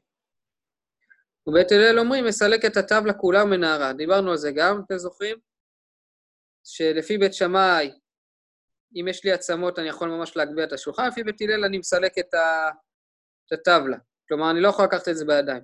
ובית 1.48 1.72
הלל 1.72 2.00
אומרים, 2.00 2.26
מסלק 2.26 2.66
את 2.66 2.78
הטבלה 2.78 3.14
כולה 3.14 3.44
ומנערה. 3.44 3.94
דיברנו 3.94 4.32
על 4.32 4.38
זה 4.38 4.52
גם, 4.56 4.82
אתם 4.86 4.98
זוכרים? 4.98 5.38
שלפי 6.64 7.18
בית 7.18 7.34
שמאי, 7.34 7.92
אם 8.96 9.08
יש 9.08 9.26
לי 9.26 9.32
עצמות, 9.32 9.80
אני 9.80 9.90
יכול 9.90 10.10
ממש 10.10 10.38
להגביה 10.38 10.64
את 10.64 10.74
השולחן, 10.74 11.08
לפי 11.08 11.24
בית 11.24 11.42
הלל 11.42 11.66
אני 11.66 11.78
מסלק 11.78 12.18
את, 12.20 12.34
ה... 12.34 12.70
את 13.48 13.52
הטבלה. 13.52 13.98
כלומר, 14.28 14.52
אני 14.52 14.62
לא 14.62 14.70
יכול 14.70 14.86
לקחת 14.86 15.08
את 15.08 15.18
זה 15.18 15.26
בידיים. 15.26 15.64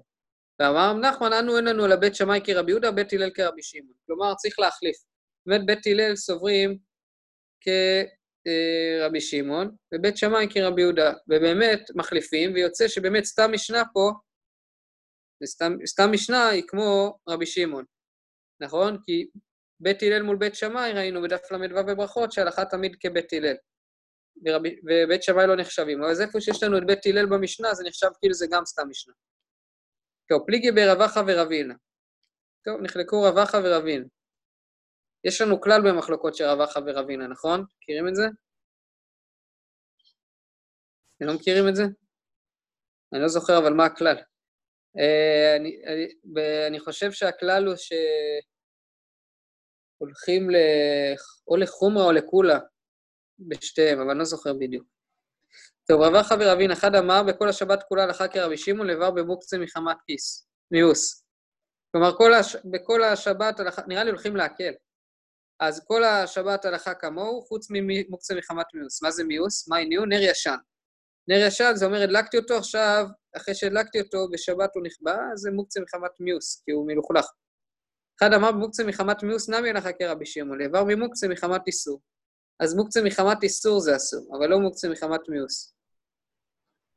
ואמר 0.60 0.94
נחמן, 0.94 1.34
אנו 1.34 1.58
אין 1.58 1.66
לנו 1.66 1.86
אלא 1.86 1.96
בית 1.96 2.16
שמאי 2.16 2.42
כרבי 2.44 2.72
יהודה, 2.72 2.92
בית 2.92 3.14
הלל 3.14 3.30
כרבי 3.30 3.64
שמעון. 3.64 3.94
כלומר, 4.06 4.36
צריך 4.36 4.60
להחליף. 4.60 4.98
באמת, 5.46 5.66
בית 5.66 5.88
הלל 5.88 6.16
סוברים 6.16 6.78
כרבי 8.48 9.22
שמעון, 9.22 9.76
ובית 9.94 10.18
שמאי 10.18 10.48
כרבי 10.50 10.82
יהודה. 10.82 11.14
ובאמת 11.28 11.80
מחליפים, 11.96 12.54
ויוצא 12.54 12.88
שבאמת 12.88 13.24
סתם 13.24 13.52
משנה 13.54 13.84
פה, 13.94 14.12
סתם, 15.46 15.72
סתם 15.86 16.12
משנה 16.12 16.50
היא 16.50 16.64
כמו 16.68 17.18
רבי 17.30 17.46
שמעון, 17.46 17.86
נכון? 18.62 18.98
כי 19.06 19.28
בית 19.80 20.04
הלל 20.04 20.22
מול 20.22 20.38
בית 20.38 20.56
שמאי 20.56 20.92
ראינו 20.94 21.22
בדף 21.22 21.52
ל"ו 21.52 21.86
בברכות 21.86 22.32
שהלכה 22.32 22.66
תמיד 22.66 22.96
כבית 23.00 23.34
הלל. 23.34 23.56
ורבי, 24.46 24.80
ובית 24.86 25.24
שמאי 25.24 25.48
לא 25.48 25.56
נחשבים. 25.56 26.02
אבל 26.02 26.12
אז 26.12 26.22
איפה 26.22 26.42
שיש 26.42 26.64
לנו 26.64 26.78
את 26.78 26.84
בית 26.88 27.06
הלל 27.06 27.26
במשנה, 27.26 27.74
זה 27.74 27.84
נחשב 27.88 28.08
כאילו 28.20 28.34
זה 28.34 28.46
גם 28.52 28.66
סתם 28.66 28.90
משנה. 28.90 29.14
טוב, 30.30 30.44
פליגי 30.48 30.72
ברבחה 30.72 31.22
ורבינה. 31.28 31.74
טוב, 32.66 32.82
נחלקו 32.82 33.22
רבחה 33.22 33.58
ורבינה. 33.64 34.06
יש 35.28 35.42
לנו 35.42 35.62
כלל 35.62 35.82
במחלוקות 35.86 36.36
של 36.36 36.44
רבחה 36.44 36.80
ורבינה, 36.86 37.28
נכון? 37.28 37.66
מכירים 37.78 38.08
את 38.08 38.16
זה? 38.16 38.24
אתם 41.18 41.26
לא 41.26 41.34
מכירים 41.34 41.68
את 41.70 41.76
זה? 41.76 41.84
אני 43.14 43.22
לא 43.22 43.28
זוכר, 43.28 43.58
אבל 43.58 43.74
מה 43.74 43.86
הכלל? 43.86 44.16
Uh, 44.18 45.60
אני, 45.60 45.82
אני, 45.88 46.08
אני 46.68 46.80
חושב 46.80 47.12
שהכלל 47.12 47.68
הוא 47.68 47.76
שהולכים 49.98 50.50
ל... 50.50 50.56
או 51.48 51.58
לחומרה 51.58 52.06
או 52.06 52.12
לקולה, 52.12 52.60
בשתיהם, 53.40 54.00
אבל 54.00 54.10
אני 54.10 54.20
לא 54.20 54.26
זוכר 54.26 54.54
בדיוק. 54.54 54.88
טוב, 55.88 56.02
רבה 56.02 56.24
חבר 56.24 56.54
אבין, 56.54 56.72
אחד 56.72 56.96
אמר, 56.96 57.24
בכל 57.28 57.50
השבת 57.50 57.84
כולה 57.84 58.04
הלכה 58.04 58.28
כרבי 58.28 58.58
שמעון, 58.58 58.88
לבר 58.88 59.12
במוקצה 59.12 59.58
מחמת 59.58 59.98
כיס, 60.08 60.48
מיוס. 60.72 61.26
כלומר, 61.92 62.18
כל 62.18 62.34
הש... 62.34 62.56
בכל 62.72 63.04
השבת 63.04 63.60
נראה 63.88 64.04
לי 64.04 64.10
הולכים 64.10 64.36
להקל. 64.36 64.74
אז 65.60 65.86
כל 65.88 66.04
השבת 66.04 66.66
הלכה 66.66 66.94
כמוהו, 66.94 67.42
חוץ 67.42 67.68
ממוקצה 67.70 68.36
מחמת 68.36 68.66
מיוס. 68.74 69.04
מה 69.04 69.12
זה 69.12 69.24
מיוס? 69.24 69.68
מה 69.68 69.78
הניעו? 69.78 70.06
נר 70.06 70.22
ישן. 70.22 70.58
נר 71.28 71.38
ישן, 71.48 71.72
זה 71.76 71.86
אומר, 71.86 72.02
הדלקתי 72.02 72.38
אותו 72.38 72.58
עכשיו, 72.58 73.06
אחרי 73.38 73.56
שהדלקתי 73.56 74.02
אותו, 74.02 74.28
בשבת 74.32 74.76
הוא 74.76 74.84
נכבה, 74.84 75.18
אז 75.34 75.40
זה 75.40 75.52
מוקצה 75.52 75.80
מחמת 75.80 76.12
מיוס, 76.20 76.62
כי 76.66 76.72
הוא 76.72 76.88
מלוכלך. 76.88 77.26
אחד 78.20 78.34
אמר, 78.34 78.52
במוקצה 78.52 78.84
מחמת 78.84 79.24
מיוס 79.24 79.50
נמי 79.50 79.70
הלכה 79.70 79.94
כרבי 79.94 80.26
שמעון, 80.26 80.62
לעבר 80.62 80.84
ממוקצה 80.84 81.28
מחמת 81.28 81.62
איסור. 81.68 82.02
אז 82.60 82.76
מוקצה 82.76 83.02
מחמת 83.02 83.44
איסור 83.44 83.80
זה 83.80 83.96
אסור, 83.96 84.38
אבל 84.38 84.48
לא 84.48 84.60
מוקצה 84.60 84.90
מחמת 84.90 85.30
מיוס. 85.30 85.74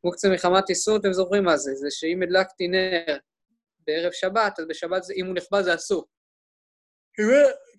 מוקצה 0.05 0.29
מחמת 0.29 0.71
איסור, 0.71 0.97
אתם 0.97 1.13
זוכרים 1.13 1.45
מה 1.45 1.57
זה? 1.57 1.75
זה 1.75 1.87
שאם 1.91 2.23
הדלקתי 2.23 2.69
נר 2.69 3.17
בערב 3.87 4.13
שבת, 4.13 4.59
אז 4.59 4.67
בשבת, 4.69 5.03
אם 5.17 5.27
הוא 5.27 5.35
נכבה 5.35 5.63
זה 5.63 5.75
אסור. 5.75 6.07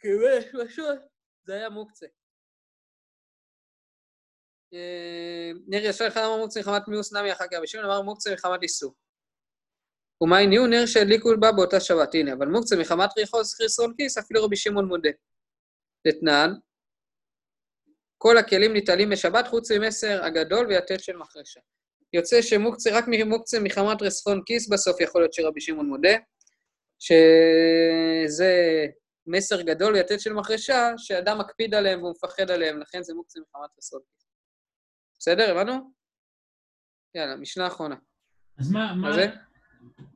קיבל 0.01 0.41
שמשות, 0.51 0.99
זה 1.43 1.53
היה 1.53 1.69
מוקצה. 1.69 2.05
אה, 4.73 5.51
נר 5.67 5.85
ישר 5.85 6.07
אחד 6.07 6.21
אמר 6.21 6.37
מוקצה 6.37 6.59
מחמת 6.59 6.87
מיאוס 6.87 7.13
נמי 7.13 7.31
אחר 7.31 7.45
כך, 7.51 7.57
ושמעון 7.63 7.85
אמר 7.85 8.01
מוקצה 8.01 8.33
מחמת 8.33 8.63
איסור. 8.63 8.95
ומאי 10.21 10.47
ניהו 10.47 10.67
נר 10.67 10.85
שהדליקו 10.85 11.29
בה 11.39 11.51
באותה 11.51 11.79
שבת, 11.79 12.15
הנה, 12.15 12.33
אבל 12.33 12.47
מוקצה 12.47 12.75
מחמת 12.75 13.09
ריחוס 13.17 13.61
חסרון 13.61 13.93
כיס, 13.97 14.17
אפילו 14.17 14.43
רבי 14.43 14.55
שמעון 14.55 14.85
מודה. 14.85 15.09
דתנן, 16.07 16.53
כל 18.17 18.37
הכלים 18.37 18.73
ניטלים 18.73 19.09
בשבת 19.09 19.47
חוץ 19.47 19.71
ממסר 19.71 20.23
הגדול 20.23 20.67
ויתד 20.67 20.99
של 20.99 21.17
מחרשה. 21.17 21.59
יוצא 22.13 22.41
שמוקצה, 22.41 22.89
רק 22.93 23.05
מוקצה 23.25 23.59
מחמת 23.59 24.01
רסכון 24.01 24.41
כיס 24.45 24.69
בסוף 24.69 25.01
יכול 25.01 25.21
להיות 25.21 25.33
שרבי 25.33 25.61
שמעון 25.61 25.85
מודה, 25.85 26.17
שזה 26.99 28.53
מסר 29.31 29.61
גדול 29.61 29.93
ויתד 29.93 30.19
של 30.19 30.33
מחרשה, 30.33 30.93
שאדם 30.97 31.39
מקפיד 31.39 31.73
עליהם 31.73 32.01
והוא 32.01 32.11
מפחד 32.11 32.51
עליהם, 32.51 32.79
לכן 32.79 33.03
זה 33.03 33.13
מוקצה 33.13 33.39
מחמת 33.39 33.69
כיס. 33.75 34.01
בסדר, 35.19 35.51
הבנו? 35.51 35.91
יאללה, 37.15 37.35
משנה 37.35 37.67
אחרונה. 37.67 37.95
אז 38.59 38.71
מה, 38.71 38.95
מה, 38.95 39.13
זה? 39.13 39.27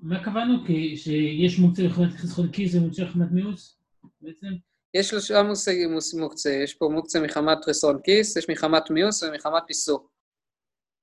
מה 0.01 0.23
קבענו? 0.23 0.65
כי 0.67 0.97
שיש 0.97 1.59
מוקצה 1.59 1.81
מחמת 1.83 2.13
חסכון 2.13 2.51
כיס 2.51 2.75
ומוקצה 2.75 3.03
מחמת 3.03 3.31
מיאוס 3.31 3.77
בעצם? 4.21 4.47
יש 4.93 5.09
שלושה 5.09 5.43
מושגים 5.43 5.97
מוקצה, 6.19 6.49
יש 6.49 6.73
פה 6.73 6.89
מוקצה 6.93 7.19
מחמת 7.19 7.65
חסרון 7.65 8.01
כיס, 8.03 8.37
יש 8.37 8.49
מחמת 8.49 8.89
מיוס 8.89 9.23
ומחמת 9.23 9.63
איסור. 9.69 10.09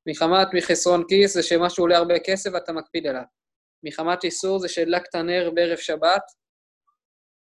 מחמת 0.08 0.48
מחסרון 0.54 1.04
כיס 1.08 1.34
זה 1.34 1.42
שמשהו 1.42 1.84
עולה 1.84 1.96
הרבה 1.96 2.14
כסף 2.26 2.50
ואתה 2.54 2.72
מקפיד 2.72 3.06
עליו. 3.06 3.22
מחמת 3.84 4.24
איסור 4.24 4.58
זה 4.58 4.68
שהדלקת 4.68 5.14
נר 5.14 5.50
בערב 5.54 5.78
שבת, 5.78 6.22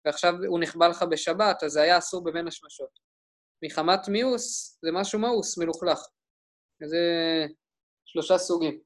ועכשיו 0.06 0.34
הוא 0.48 0.60
נכבה 0.60 0.88
לך 0.88 1.04
בשבת, 1.12 1.64
אז 1.64 1.72
זה 1.72 1.82
היה 1.82 1.98
אסור 1.98 2.24
בבין 2.24 2.48
השמשות. 2.48 3.00
מחמת 3.66 4.08
מיוס 4.08 4.78
זה 4.82 4.90
משהו 4.94 5.20
מאוס, 5.20 5.58
מלוכלך. 5.58 6.00
זה 6.86 6.98
שלושה 8.06 8.38
סוגים. 8.38 8.82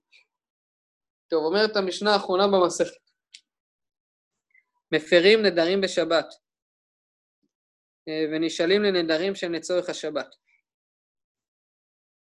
טוב, 1.30 1.46
אומרת 1.46 1.76
המשנה 1.76 2.14
האחרונה 2.14 2.44
במסכת. 2.48 3.04
מפרים 4.92 5.46
נדרים 5.46 5.82
בשבת. 5.82 6.26
אה, 8.08 8.26
ונשאלים 8.32 8.84
לנדרים 8.84 9.36
שהם 9.36 9.54
לצורך 9.54 9.90
השבת. 9.90 10.36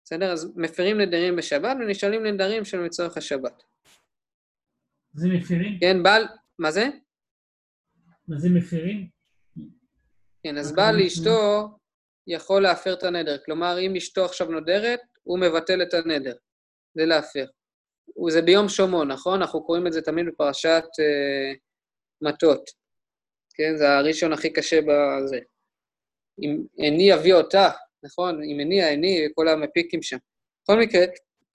בסדר? 0.04 0.32
אז 0.34 0.54
מפרים 0.56 1.02
נדרים 1.02 1.36
בשבת 1.36 1.78
ונשאלים 1.80 2.24
לנדרים 2.24 2.66
שהם 2.66 2.86
לצורך 2.86 3.18
השבת. 3.18 3.64
זה 5.14 5.28
מפירים? 5.28 5.80
כן, 5.80 6.04
בעל... 6.04 6.24
מה 6.60 6.72
זה? 6.72 6.84
מה 8.28 8.38
זה 8.38 8.50
מפירים? 8.50 9.08
כן, 10.44 10.58
אז 10.58 10.76
בעל? 10.76 10.96
לאשתו 10.96 11.70
יכול 12.28 12.62
להפר 12.62 12.94
את 12.94 13.04
הנדר. 13.04 13.38
כלומר, 13.46 13.80
אם 13.80 13.96
אשתו 13.96 14.26
עכשיו 14.26 14.48
נודרת, 14.48 15.00
הוא 15.24 15.40
מבטל 15.40 15.82
את 15.82 15.94
הנדר. 15.94 16.36
זה 16.96 17.06
להפר. 17.06 17.46
זה 18.30 18.42
ביום 18.42 18.70
שומו, 18.70 19.04
נכון? 19.04 19.42
אנחנו 19.42 19.64
קוראים 19.66 19.88
את 19.88 19.94
זה 19.94 20.02
תמיד 20.02 20.26
בפרשת 20.26 20.84
אה, 21.00 21.54
מטות. 22.22 22.64
כן, 23.54 23.78
זה 23.78 23.90
הראשון 23.90 24.34
הכי 24.34 24.54
קשה 24.54 24.80
בזה. 24.82 25.40
אם 26.42 26.64
עיני 26.78 27.14
אביא 27.14 27.34
אותה, 27.34 27.70
נכון? 28.04 28.44
אם 28.44 28.60
עיני 28.60 28.82
העיני, 28.82 29.28
כל 29.36 29.48
המפיקים 29.48 30.02
שם. 30.04 30.18
בכל 30.64 30.80
מקרה, 30.80 31.02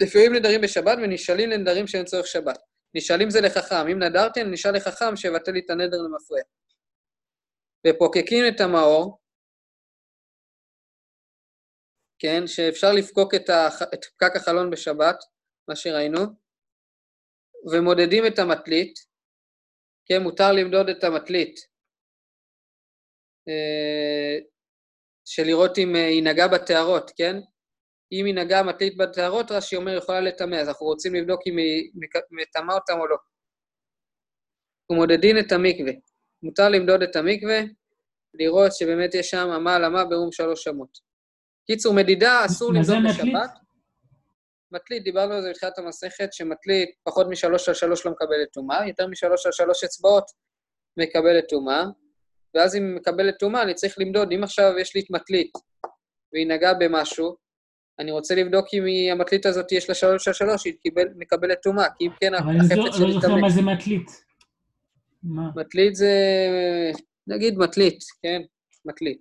לפעמים 0.02 0.34
נדרים 0.34 0.60
בשבת 0.60 0.98
ונשאלים 1.02 1.50
לנדרים 1.50 1.86
שאין 1.86 2.04
צורך 2.04 2.26
שבת. 2.26 2.58
נשאלים 2.94 3.30
זה 3.30 3.40
לחכם. 3.40 3.88
אם 3.92 3.98
נדרתי, 4.02 4.40
אני 4.40 4.50
נשאל 4.50 4.76
לחכם 4.76 5.16
שיבטל 5.16 5.52
לי 5.52 5.60
את 5.64 5.70
הנדר 5.70 5.96
למפרע. 5.96 6.40
ופוקקים 7.86 8.44
את 8.54 8.60
המאור, 8.60 9.18
כן, 12.18 12.46
שאפשר 12.46 12.92
לפקוק 12.92 13.34
את, 13.34 13.48
הח... 13.48 13.82
את 13.82 14.04
פקק 14.04 14.36
החלון 14.36 14.70
בשבת, 14.70 15.16
מה 15.68 15.76
שראינו, 15.76 16.20
ומודדים 17.72 18.26
את 18.26 18.38
המטלית, 18.38 18.94
כן, 20.06 20.22
מותר 20.22 20.52
למדוד 20.52 20.88
את 20.88 21.04
המטלית, 21.04 21.56
אה, 23.48 24.38
של 25.24 25.42
לראות 25.42 25.78
אם 25.78 25.96
אה, 25.96 26.06
היא 26.06 26.22
נגעה 26.22 26.48
בטהרות, 26.48 27.10
כן? 27.16 27.36
אם 28.12 28.24
היא 28.26 28.34
נגעה 28.34 28.60
המטלית 28.60 28.96
בטהרות, 28.96 29.50
רש"י 29.50 29.76
אומר, 29.76 29.96
יכולה 29.96 30.20
לטמא, 30.20 30.56
אז 30.56 30.68
אנחנו 30.68 30.86
רוצים 30.86 31.14
לבדוק 31.14 31.40
אם 31.46 31.56
היא 31.56 31.90
מטמאה 32.30 32.74
אותם 32.74 33.00
או 33.00 33.06
לא. 33.06 33.16
ומודדים 34.90 35.38
את 35.38 35.52
המקווה. 35.52 35.92
מותר 36.42 36.68
למדוד 36.68 37.02
את 37.02 37.16
המקווה, 37.16 37.60
לראות 38.34 38.72
שבאמת 38.72 39.14
יש 39.14 39.30
שם 39.30 39.48
אמה 39.56 39.76
על 39.76 39.84
אמה 39.84 40.04
ברום 40.04 40.32
שלוש 40.32 40.68
אמות. 40.68 40.98
קיצור, 41.66 41.94
מדידה 41.94 42.44
אסור 42.46 42.72
למדוד? 42.72 42.96
בשבת. 43.08 43.50
מטלית, 44.72 45.02
דיברנו 45.04 45.34
על 45.34 45.42
זה 45.42 45.50
בתחילת 45.50 45.78
המסכת, 45.78 46.32
שמטלית 46.32 46.90
פחות 47.04 47.26
משלוש 47.30 47.68
על 47.68 47.74
שלוש 47.74 48.06
לא 48.06 48.12
מקבלת 48.12 48.52
טומאה, 48.52 48.88
יותר 48.88 49.06
משלוש 49.06 49.46
על 49.46 49.52
שלוש 49.52 49.84
אצבעות 49.84 50.24
מקבלת 50.96 51.44
טומאה, 51.48 51.84
ואז 52.54 52.76
אם 52.76 52.82
היא 52.82 52.96
מקבלת 52.96 53.38
טומאה, 53.38 53.62
אני 53.62 53.74
צריך 53.74 53.94
למדוד, 53.98 54.32
אם 54.32 54.44
עכשיו 54.44 54.78
יש 54.78 54.94
לי 54.94 55.00
את 55.00 55.10
מטלית 55.10 55.50
והיא 56.32 56.46
נגעה 56.46 56.74
במשהו, 56.74 57.36
אני 57.98 58.10
רוצה 58.10 58.34
לבדוק 58.34 58.66
אם 58.74 58.84
היא, 58.84 59.12
המטלית 59.12 59.46
הזאת 59.46 59.72
יש 59.72 59.88
לה 59.88 59.94
שלוש 59.94 60.28
על 60.28 60.34
שלוש, 60.34 60.64
היא 60.64 60.74
תקבל, 60.84 61.08
מקבלת 61.16 61.62
טומאה, 61.62 61.86
כי 61.98 62.04
אם 62.06 62.10
כן, 62.20 62.34
אבל 62.34 62.48
אני 62.48 62.58
לא- 62.58 62.64
החפץ 62.86 63.00
לא 63.00 63.06
שלי 63.06 63.12
זוכר. 63.12 63.34
מה 63.34 63.50
זה 63.50 63.62
מטלית. 63.62 64.10
מה? 65.22 65.42
מטלית 65.56 65.94
זה, 65.96 66.12
נגיד 67.26 67.58
מטלית, 67.58 67.98
כן? 68.22 68.42
מטלית. 68.84 69.20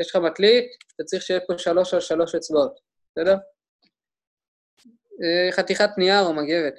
יש 0.00 0.10
לך 0.10 0.16
מטלית, 0.16 0.64
אתה 0.94 1.04
צריך 1.04 1.22
שיהיה 1.22 1.40
פה 1.46 1.58
שלוש 1.58 1.94
על 1.94 2.00
שלוש 2.00 2.34
אצבעות, 2.34 2.80
בסדר? 3.12 3.36
אה, 5.22 5.52
חתיכת 5.52 5.90
נייר 5.98 6.20
או 6.20 6.34
מגבת. 6.34 6.74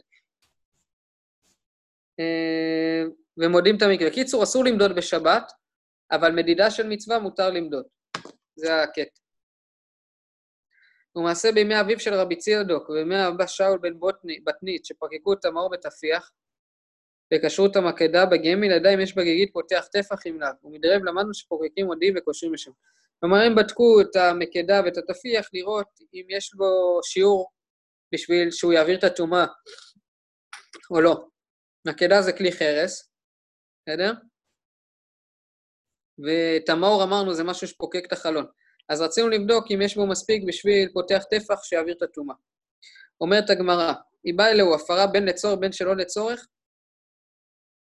אה, 2.19 3.03
ומודים 3.37 3.77
את 3.77 3.81
המקווה. 3.81 4.09
קיצור, 4.11 4.43
אסור 4.43 4.63
למדוד 4.65 4.95
בשבת, 4.95 5.51
אבל 6.11 6.31
מדידה 6.31 6.71
של 6.71 6.87
מצווה 6.87 7.19
מותר 7.19 7.49
למדוד. 7.49 7.85
זה 8.55 8.83
הקטע. 8.83 9.19
ומעשה 11.17 11.51
בימי 11.51 11.79
אביו 11.79 11.99
של 11.99 12.13
רבי 12.13 12.35
ציודוק 12.35 12.89
ובימי 12.89 13.27
אבא 13.27 13.47
שאול 13.47 13.77
בן 13.77 13.99
בוטני- 13.99 14.39
בתנית, 14.39 14.85
שפרקקו 14.85 15.33
את 15.33 15.45
המאור 15.45 15.69
בתפיח, 15.69 16.31
וקשרו 17.33 17.65
את 17.65 17.75
המקדה 17.75 18.25
בגמל, 18.25 18.71
עדיין 18.73 19.01
יש 19.01 19.15
בגיגית 19.15 19.53
פותח 19.53 19.87
טפח 19.91 20.19
עם 20.25 20.41
לאו, 20.41 20.49
ומדרב 20.63 21.03
למדנו 21.03 21.33
שפורקים 21.33 21.87
עודים 21.87 22.13
וקושרים 22.17 22.53
לשם. 22.53 22.71
כלומר, 23.19 23.37
הם 23.37 23.55
בדקו 23.55 24.01
את 24.01 24.15
המקדה 24.15 24.81
ואת 24.85 24.97
התפיח 24.97 25.49
לראות 25.53 25.87
אם 26.13 26.25
יש 26.29 26.55
בו 26.55 26.99
שיעור 27.03 27.51
בשביל 28.13 28.51
שהוא 28.51 28.73
יעביר 28.73 28.99
את 28.99 29.03
הטומאה 29.03 29.45
או 30.91 31.01
לא. 31.01 31.27
מקדה 31.87 32.21
זה 32.21 32.33
כלי 32.33 32.51
חרס, 32.51 33.11
בסדר? 33.81 34.13
ואת 36.19 36.69
המאור 36.69 37.03
אמרנו 37.03 37.33
זה 37.33 37.43
משהו 37.43 37.67
שפוקק 37.67 38.03
את 38.07 38.11
החלון. 38.13 38.45
אז 38.89 39.01
רצינו 39.01 39.29
לבדוק 39.29 39.65
אם 39.71 39.81
יש 39.81 39.95
בו 39.95 40.07
מספיק 40.07 40.43
בשביל 40.47 40.89
פותח 40.93 41.23
טפח 41.29 41.63
שיעביר 41.63 41.95
את 41.97 42.01
הטומאה. 42.01 42.35
אומרת 43.21 43.49
הגמרא, 43.49 43.93
היא 44.23 44.33
באה 44.37 44.51
אלוהו 44.51 44.75
הפרה 44.75 45.07
בין 45.07 45.25
לצורך 45.25 45.59
בין 45.59 45.71
שלא 45.71 45.95
לצורך, 45.95 46.47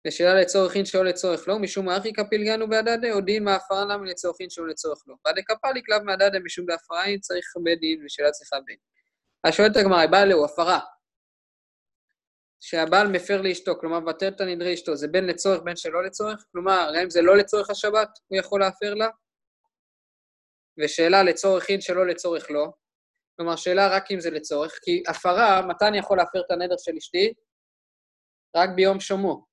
ושאלה 0.08 0.42
אין 0.76 0.86
שלא 0.86 1.06
לצורך 1.06 1.48
לא, 1.48 1.60
משום 1.60 1.86
מה 1.86 1.98
אחי 1.98 2.14
כפילגנו 2.14 2.70
בהדדה, 2.70 3.14
או 3.14 3.22
דין 3.22 3.44
מההפרה 3.44 3.86
למה 3.86 4.06
לצורך 4.06 4.36
אין 4.40 4.50
שלא 4.50 4.68
לצורך 4.68 5.04
לא. 5.08 5.16
כפליק 5.48 5.90
לאו 5.90 6.04
מהדדה 6.04 6.40
משום 6.40 6.66
בהפרה 6.66 7.06
אין 7.06 7.20
צריך 7.20 7.46
בית 7.64 7.80
דין 7.80 8.06
ושאלה 8.06 8.32
צריכה 8.32 8.56
בין. 8.66 8.76
אז 9.44 9.54
שואלת 9.54 9.76
הגמרא, 9.76 10.00
היא 10.00 10.10
באה 10.10 10.24
אלוהו 10.24 10.46
הפרה, 10.46 10.80
שהבעל 12.60 13.08
מפר 13.08 13.42
לאשתו, 13.42 13.80
כלומר 13.80 14.00
מבטל 14.00 14.28
את 14.28 14.42
הנדרי 14.42 14.74
אשתו, 14.74 14.96
זה 14.96 15.08
בין 15.08 15.28
לצורך 15.28 15.62
בין 15.64 15.76
שלא 15.76 16.04
לצורך, 16.04 16.46
כלומר, 16.52 16.92
גם 16.96 17.02
אם 17.02 17.10
זה 17.10 17.22
לא 17.22 17.38
לצורך 17.38 17.70
השבת, 17.70 18.10
הוא 18.28 18.38
יכול 18.38 18.60
להפר 18.60 18.94
לה, 18.94 19.08
ושאלה 20.80 21.24
לצורך 21.24 21.70
אין 21.70 21.82
שלא 21.82 22.08
לצורך 22.08 22.52
לא, 22.52 22.68
כלומר, 23.38 23.56
שאלה 23.56 23.88
רק 23.88 24.12
אם 24.12 24.20
זה 24.20 24.30
לצורך, 24.30 24.80
כי 24.82 25.04
הפרה, 25.08 25.62
מתי 25.68 25.88
אני 25.88 25.98
יכול 25.98 26.18
להפר 26.18 26.40
את 26.40 26.52
הנדר 26.52 26.76
של 26.78 26.92
אשתי? 26.98 27.34
רק 28.56 28.70
ביום 28.76 29.00
שומו. 29.00 29.46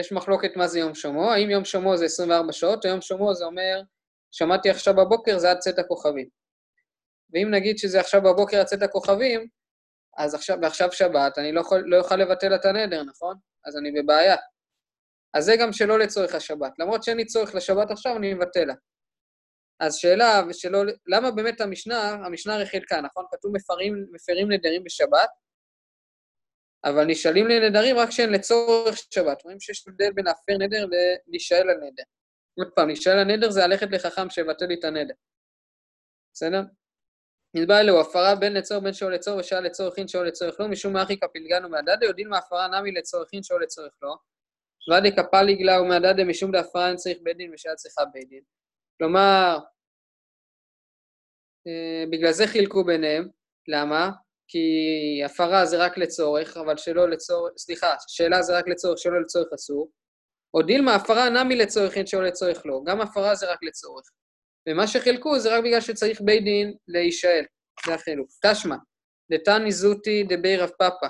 יש 0.00 0.12
מחלוקת 0.12 0.56
מה 0.56 0.68
זה 0.68 0.78
יום 0.78 0.94
שומו, 0.94 1.30
האם 1.30 1.50
יום 1.50 1.64
שומו 1.64 1.96
זה 1.96 2.04
24 2.04 2.52
שעות, 2.52 2.84
או 2.84 2.90
יום 2.90 3.00
שומו 3.00 3.34
זה 3.34 3.44
אומר, 3.44 3.80
שמעתי 4.32 4.70
עכשיו 4.70 4.94
בבוקר, 4.96 5.38
זה 5.38 5.50
עד 5.50 5.58
צאת 5.58 5.78
הכוכבים. 5.78 6.28
ואם 7.34 7.48
נגיד 7.50 7.78
שזה 7.78 8.00
עכשיו 8.00 8.22
בבוקר 8.22 8.60
עד 8.60 8.66
צאת 8.66 8.82
הכוכבים, 8.82 9.48
אז 10.18 10.34
עכשיו, 10.34 10.58
ועכשיו 10.62 10.92
שבת, 10.92 11.38
אני 11.38 11.52
לא 11.52 11.60
יכול, 11.60 11.82
לא 11.86 11.98
אוכל 11.98 12.16
לבטל 12.16 12.54
את 12.54 12.64
הנדר, 12.64 13.02
נכון? 13.02 13.36
אז 13.64 13.76
אני 13.76 13.92
בבעיה. 13.92 14.36
אז 15.34 15.44
זה 15.44 15.56
גם 15.60 15.72
שלא 15.72 15.98
לצורך 15.98 16.34
השבת. 16.34 16.72
למרות 16.78 17.02
שאין 17.02 17.16
לי 17.16 17.24
צורך 17.24 17.54
לשבת 17.54 17.90
עכשיו, 17.90 18.16
אני 18.16 18.34
מבטל 18.34 18.64
לה. 18.64 18.74
אז 19.80 19.96
שאלה, 19.96 20.42
ושלא, 20.48 20.78
למה 21.06 21.30
באמת 21.30 21.60
המשנה, 21.60 22.10
המשנה 22.10 22.54
הרי 22.54 22.66
חלקה, 22.66 23.00
נכון? 23.00 23.24
כתוב 23.30 23.52
מפרים, 23.56 24.06
מפרים 24.12 24.52
נדרים 24.52 24.84
בשבת, 24.84 25.28
אבל 26.84 27.04
נשאלים 27.04 27.48
לנדרים 27.48 27.96
רק 27.96 28.08
כשהם 28.08 28.32
לצורך 28.32 28.96
שבת. 29.14 29.42
רואים 29.42 29.60
שיש 29.60 29.88
הבדל 29.88 30.12
בין 30.14 30.24
להפר 30.24 30.52
נדר 30.58 30.86
ללהישאל 30.86 31.70
על 31.70 31.76
נדר. 31.76 32.02
עוד 32.58 32.68
פעם, 32.74 32.90
נשאל 32.90 33.18
הנדר 33.18 33.50
זה 33.50 33.64
הלכת 33.64 33.86
לחכם 33.90 34.30
שיבטל 34.30 34.66
לי 34.66 34.74
את 34.74 34.84
הנדר. 34.84 35.14
בסדר? 36.32 36.60
נדבע 37.54 37.80
אלו, 37.80 38.00
הפרה 38.00 38.34
בין 38.34 38.52
לצורך 38.52 38.82
בין 38.82 38.92
שאול 38.92 39.14
לצורך 39.14 39.40
ושעה 39.40 39.60
לצורך 39.60 39.94
שאול 40.06 40.26
לצורך 40.26 40.60
לא, 40.60 40.68
משום 40.68 40.92
מאחי 40.92 41.20
כפילגנו 41.20 41.68
מהדדה, 41.68 42.06
יודעים 42.06 42.28
מה 42.28 42.38
הפרה 42.38 42.68
נמי 42.68 42.92
לצורך 42.92 43.28
שאול 43.42 43.62
לצורך 43.62 43.92
לא. 44.02 44.16
ועדי 44.90 45.16
כפליגלה 45.16 45.80
ומהדדה 45.80 46.24
משום 46.24 46.52
דהפרה 46.52 46.88
אין 46.88 46.96
צריך 46.96 47.18
בית 47.22 47.36
דין 47.36 47.54
ושעה 47.54 47.74
צריכה 47.74 48.04
בית 48.04 48.28
דין. 48.28 48.55
כלומר, 48.98 49.58
אה, 51.66 52.04
בגלל 52.10 52.32
זה 52.32 52.46
חילקו 52.46 52.84
ביניהם. 52.84 53.28
למה? 53.68 54.10
כי 54.48 54.68
הפרה 55.24 55.66
זה 55.66 55.76
רק 55.78 55.98
לצורך, 55.98 56.56
אבל 56.56 56.76
שלא 56.76 57.08
לצורך, 57.08 57.52
סליחה, 57.58 57.94
שאלה 58.08 58.42
זה 58.42 58.58
רק 58.58 58.68
לצורך, 58.68 58.98
שלא 58.98 59.22
לצורך 59.22 59.48
אסור. 59.54 59.90
או 60.54 60.62
דילמה, 60.62 60.94
הפרה 60.94 61.28
נמי 61.28 61.56
לצורך, 61.56 61.96
אין 61.96 62.06
שלא 62.06 62.24
לצורך 62.24 62.62
לא. 62.66 62.80
גם 62.86 63.00
הפרה 63.00 63.34
זה 63.34 63.52
רק 63.52 63.58
לצורך. 63.62 64.04
ומה 64.68 64.86
שחילקו 64.86 65.38
זה 65.38 65.56
רק 65.58 65.64
בגלל 65.64 65.80
שצריך 65.80 66.20
בית 66.20 66.44
דין 66.44 66.74
להישאל. 66.88 67.44
זה 67.86 67.94
החילוק. 67.94 68.28
תשמע, 68.46 68.76
דתני 69.32 69.72
זוטי 69.72 70.22
דבי 70.22 70.56
רב 70.56 70.70
פאפא, 70.78 71.06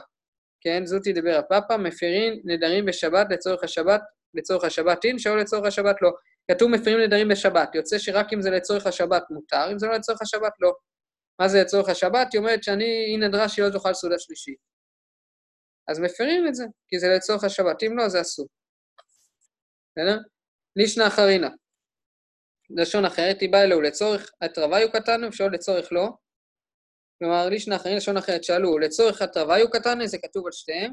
כן? 0.61 0.87
זוטי 0.87 1.13
דבי 1.13 1.33
רב 1.33 1.45
פאפא, 1.49 1.77
מפירין 1.77 2.41
נדרים 2.45 2.87
בשבת 2.87 3.27
לצורך 3.31 3.65
השבת, 3.65 4.01
לצורך 4.35 4.65
השבת 4.65 5.05
אין, 5.05 5.19
שאו 5.19 5.37
לצורך 5.37 5.67
השבת 5.67 5.97
לא. 6.03 6.11
כתוב 6.51 6.71
מפירים 6.71 7.01
נדרים 7.01 7.29
בשבת, 7.29 7.75
יוצא 7.75 7.99
שרק 7.99 8.33
אם 8.33 8.43
זה 8.43 8.51
לצורך 8.51 8.87
השבת 8.87 9.23
מותר, 9.31 9.73
אם 9.73 9.79
זה 9.79 9.87
לא 9.87 9.95
לצורך 9.95 10.23
השבת 10.23 10.53
לא. 10.61 10.73
מה 11.41 11.49
זה 11.49 11.63
לצורך 11.63 11.89
השבת? 11.89 12.33
היא 12.33 12.39
אומרת 12.39 12.63
שאני, 12.63 12.85
היא 12.85 13.19
נדרה 13.19 13.49
שהיא 13.49 13.65
לא 13.65 13.71
תאכל 13.71 13.95
סעודה 13.95 14.19
שלישית. 14.19 14.59
אז 15.89 16.01
מפירים 16.01 16.49
את 16.49 16.55
זה, 16.55 16.65
כי 16.89 16.99
זה 16.99 17.07
לצורך 17.17 17.45
השבת, 17.45 17.83
אם 17.83 17.99
לא, 17.99 18.09
זה 18.09 18.21
אסור. 18.21 18.47
בסדר? 19.91 20.19
לישנא 20.77 21.07
אחרינה. 21.07 21.49
לשון 22.71 23.05
אחרת, 23.05 23.41
היא 23.41 23.53
באה 23.53 23.65
אלוהו 23.65 23.81
לצורך 23.81 24.31
התרוויו 24.41 24.93
קטנו, 24.93 25.29
ושאול 25.29 25.55
לצורך 25.55 25.93
לא. 25.93 26.09
כלומר, 27.19 27.49
לישנא 27.49 27.77
אחרינה, 27.77 27.97
לשון 27.97 28.17
אחרת, 28.17 28.45
שאלו, 28.45 28.79
לצורך 28.79 29.23
התרוויו 29.23 29.71
קטנו, 29.71 30.07
זה 30.07 30.19
כתוב 30.19 30.47
על 30.47 30.53
שתיהם, 30.53 30.93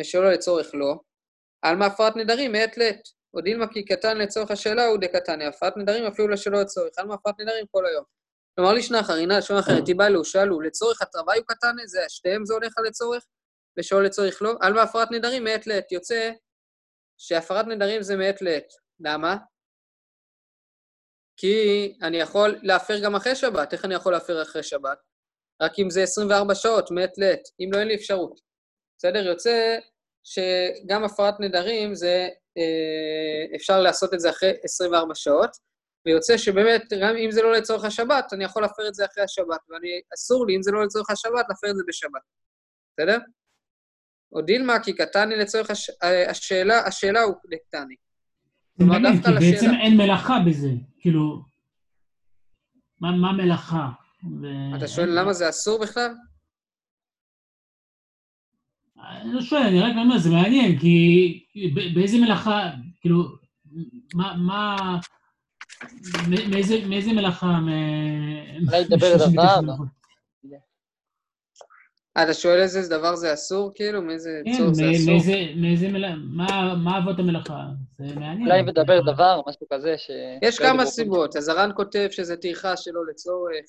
ושאולו 0.00 0.30
לצורך 0.30 0.74
לא. 0.74 0.94
על 1.62 1.76
מה 1.76 1.86
הפרת 1.86 2.16
נדרים 2.16 2.52
מעת 2.52 2.76
לעת. 2.76 3.19
או 3.34 3.40
דילמה 3.40 3.72
כי 3.72 3.84
קטן 3.84 4.18
לצורך 4.18 4.50
השאלה 4.50 4.86
הוא 4.86 4.98
דקטניה, 4.98 5.48
הפרת 5.48 5.76
נדרים 5.76 6.04
אפילו 6.04 6.28
לשלא 6.28 6.60
לצורך, 6.60 6.98
על 6.98 7.06
מה 7.06 7.14
הפרת 7.14 7.40
נדרים 7.40 7.66
כל 7.70 7.86
היום. 7.86 8.04
כלומר, 8.54 8.72
לישנא 8.72 9.00
אחרינה, 9.00 9.38
לשון 9.38 9.58
אחרת, 9.58 9.86
היא 9.86 9.96
באה 9.96 10.06
אלוהו, 10.06 10.24
שאלו, 10.24 10.60
לצורך 10.60 11.02
התרוויו 11.02 11.44
קטנו, 11.44 11.86
זה 11.86 12.00
שתיהם 12.08 12.44
זה 12.44 12.54
הולך 12.54 12.72
על 12.78 12.84
לצורך, 12.86 13.24
ושאול 13.78 14.04
לצורך 14.04 14.42
לא. 14.42 14.54
על 14.60 14.72
מה 14.72 14.82
הפרת 14.82 15.10
נדרים 15.10 15.44
מעת 15.44 15.66
לעת. 15.66 15.92
יוצא 15.92 16.30
שהפרת 17.18 17.66
נדרים 17.66 18.02
זה 18.02 18.16
מעת 18.16 18.42
לעת. 18.42 18.66
למה? 19.00 19.36
כי 21.36 21.98
אני 22.02 22.16
יכול 22.16 22.58
להפר 22.62 23.04
גם 23.04 23.14
אחרי 23.14 23.36
שבת. 23.36 23.72
איך 23.72 23.84
אני 23.84 23.94
יכול 23.94 24.12
להפר 24.12 24.42
אחרי 24.42 24.62
שבת? 24.62 24.98
רק 25.62 25.72
אם 25.78 25.90
זה 25.90 26.02
24 26.02 26.54
שעות, 26.54 26.90
מעת 26.90 27.18
לעת. 27.18 27.40
אם 27.60 27.72
לא, 27.72 27.78
אין 27.78 27.88
לי 27.88 27.94
אפשרות. 27.94 28.40
בסדר? 28.98 29.26
יוצא 29.26 29.78
שגם 30.24 31.04
הפרת 31.04 31.34
נדרים 31.40 31.94
זה, 31.94 32.28
אפשר 33.56 33.80
לעשות 33.80 34.14
את 34.14 34.20
זה 34.20 34.30
אחרי 34.30 34.52
24 34.64 35.14
שעות, 35.14 35.50
ויוצא 36.06 36.36
שבאמת, 36.36 36.82
גם 37.02 37.16
אם 37.16 37.30
זה 37.30 37.42
לא 37.42 37.52
לצורך 37.52 37.84
השבת, 37.84 38.32
אני 38.32 38.44
יכול 38.44 38.62
להפר 38.62 38.88
את 38.88 38.94
זה 38.94 39.04
אחרי 39.04 39.24
השבת, 39.24 39.60
ואני, 39.68 39.88
אסור 40.14 40.46
לי, 40.46 40.56
אם 40.56 40.62
זה 40.62 40.70
לא 40.70 40.84
לצורך 40.84 41.10
השבת, 41.10 41.46
להפר 41.48 41.70
את 41.70 41.76
זה 41.76 41.82
בשבת. 41.88 42.20
בסדר? 42.92 43.18
או 44.32 44.42
דילמה, 44.42 44.78
כי 44.78 44.92
קטני 44.92 45.36
לצורך 45.36 45.70
הש... 45.70 45.90
השאלה, 46.30 46.86
השאלה 46.86 47.20
הוא 47.20 47.34
לקטני. 47.44 47.94
זה 48.76 48.84
מעניין, 48.84 49.12
כי 49.14 49.18
בעצם 49.20 49.36
לשאלה. 49.36 49.80
אין 49.82 49.96
מלאכה 49.96 50.38
בזה, 50.46 50.68
כאילו, 50.98 51.42
מה, 53.00 53.12
מה 53.16 53.32
מלאכה? 53.32 53.88
ו... 54.42 54.46
אתה 54.76 54.88
שואל 54.88 55.18
למה 55.18 55.32
זה 55.32 55.48
אסור 55.48 55.80
בכלל? 55.80 56.14
אני 59.08 59.32
לא 59.32 59.40
שואל, 59.40 59.62
אני 59.62 59.80
רק 59.80 59.92
אומר, 59.96 60.18
זה 60.18 60.30
מעניין, 60.30 60.78
כי 60.78 61.44
באיזה 61.94 62.18
מלאכה, 62.18 62.70
כאילו, 63.00 63.24
מה, 64.14 64.34
מה, 64.36 64.76
מאיזה, 66.50 66.86
מאיזה 66.88 67.12
מלאכה? 67.12 67.58
אולי 68.66 68.80
לדבר 68.84 69.16
דבר? 69.16 69.60
אתה 72.22 72.34
שואל 72.34 72.60
איזה 72.60 72.88
דבר 72.98 73.16
זה 73.16 73.34
אסור, 73.34 73.72
כאילו? 73.74 74.02
מאיזה 74.02 74.42
כן, 74.44 74.52
צורך 74.58 74.72
זה 74.72 74.90
אסור? 74.90 75.12
מאיזה, 75.12 75.44
מאיזה 75.56 75.88
מלאכה, 75.88 76.14
מה, 76.16 76.74
מה 76.74 76.98
אבות 76.98 77.18
המלאכה? 77.18 77.66
זה 77.98 78.14
מעניין. 78.14 78.42
אולי 78.42 78.62
מדבר 78.62 79.00
דבר, 79.00 79.40
משהו 79.48 79.66
כזה 79.72 79.98
ש... 79.98 80.10
יש 80.42 80.58
כמה 80.58 80.86
סיבות. 80.86 81.36
הזרן 81.36 81.70
כותב 81.76 82.08
שזה 82.10 82.36
טרחה 82.36 82.76
שלא 82.76 83.06
לצורך, 83.06 83.64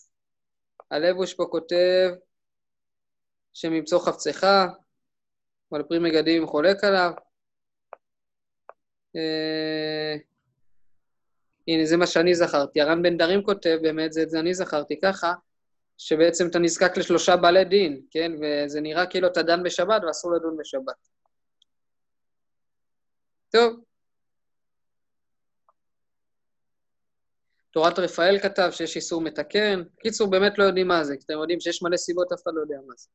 הלבוש 0.91 1.33
פה 1.33 1.45
כותב 1.51 2.09
שממצוא 3.53 3.99
חפצך, 3.99 4.47
אבל 5.71 5.83
פרי 5.83 5.99
מגדים 5.99 6.47
חולק 6.47 6.83
עליו. 6.83 7.11
אה... 9.15 10.15
הנה, 11.67 11.85
זה 11.85 11.97
מה 11.97 12.07
שאני 12.07 12.35
זכרתי. 12.35 12.81
הר"ן 12.81 13.01
בן 13.01 13.17
דרים 13.17 13.43
כותב, 13.43 13.77
באמת, 13.81 14.13
זה, 14.13 14.25
זה 14.27 14.39
אני 14.39 14.53
זכרתי 14.53 14.99
ככה, 14.99 15.33
שבעצם 15.97 16.47
אתה 16.47 16.59
נזקק 16.59 16.97
לשלושה 16.97 17.35
בעלי 17.37 17.65
דין, 17.65 18.01
כן? 18.11 18.31
וזה 18.41 18.81
נראה 18.81 19.05
כאילו 19.05 19.27
אתה 19.27 19.43
דן 19.43 19.63
בשבת 19.63 20.01
ואסור 20.07 20.33
לדון 20.33 20.57
בשבת. 20.57 21.07
טוב. 23.51 23.83
תורת 27.71 27.99
רפאל 27.99 28.39
כתב 28.39 28.69
שיש 28.71 28.95
איסור 28.95 29.21
מתקן. 29.21 29.83
קיצור, 29.99 30.31
באמת 30.31 30.57
לא 30.57 30.63
יודעים 30.63 30.87
מה 30.87 31.03
זה. 31.03 31.15
אתם 31.25 31.33
יודעים 31.33 31.59
שיש 31.59 31.83
מלא 31.83 31.97
סיבות, 31.97 32.31
אף 32.31 32.41
אחד 32.43 32.51
לא 32.55 32.61
יודע 32.61 32.75
מה 32.87 32.93
זה. 32.97 33.09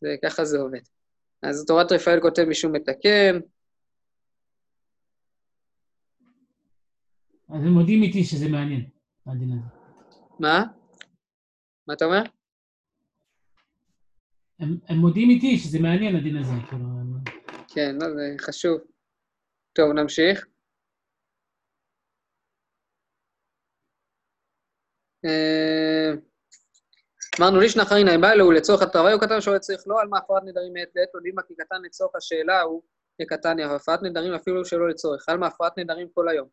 זה 0.00 0.16
ככה 0.24 0.44
זה 0.44 0.58
עובד. 0.58 0.97
אז 1.42 1.64
תורת 1.66 1.92
רפאל 1.92 2.20
כותב 2.20 2.44
משום 2.50 2.72
מתקן. 2.72 3.40
אז 7.48 7.62
הם 7.64 7.72
מודים 7.72 8.02
איתי 8.02 8.24
שזה 8.24 8.48
מעניין, 8.48 8.88
הדין 9.26 9.52
הזה. 9.52 9.68
מה? 10.40 10.64
מה 11.86 11.94
אתה 11.94 12.04
אומר? 12.04 12.22
הם, 14.58 14.78
הם 14.88 14.96
מודים 14.96 15.30
איתי 15.30 15.58
שזה 15.58 15.78
מעניין, 15.78 16.16
הדין 16.16 16.36
הזה. 16.36 16.52
כאילו... 16.68 16.84
כן, 17.74 17.94
לא, 18.00 18.14
זה 18.14 18.34
חשוב. 18.40 18.80
טוב, 19.72 19.92
נמשיך. 19.92 20.46
אה, 25.24 26.27
אמרנו 27.40 27.60
לישנא 27.60 27.84
חרינא, 27.84 28.14
אם 28.14 28.20
בא 28.20 28.32
אלוהו 28.32 28.52
לצורך 28.52 28.82
התרווה 28.82 29.12
הוא 29.12 29.20
קטן 29.20 29.40
שואל 29.40 29.58
צריך 29.58 29.82
לא 29.86 30.00
על 30.00 30.08
מה 30.08 30.18
הפרת 30.18 30.42
נדרים 30.44 30.72
מעת 30.72 30.88
לעת, 30.96 31.08
יודעים 31.14 31.34
מה 31.34 31.42
כי 31.42 31.54
קטן 31.54 31.82
לצורך 31.82 32.16
השאלה 32.16 32.60
הוא 32.60 32.82
כקטניה, 33.22 33.72
והפרת 33.72 34.02
נדרים 34.02 34.34
אפילו 34.34 34.64
שלא 34.64 34.88
לצורך, 34.88 35.28
על 35.28 35.38
מה 35.38 35.46
הפרת 35.46 35.78
נדרים 35.78 36.08
כל 36.14 36.28
היום. 36.28 36.48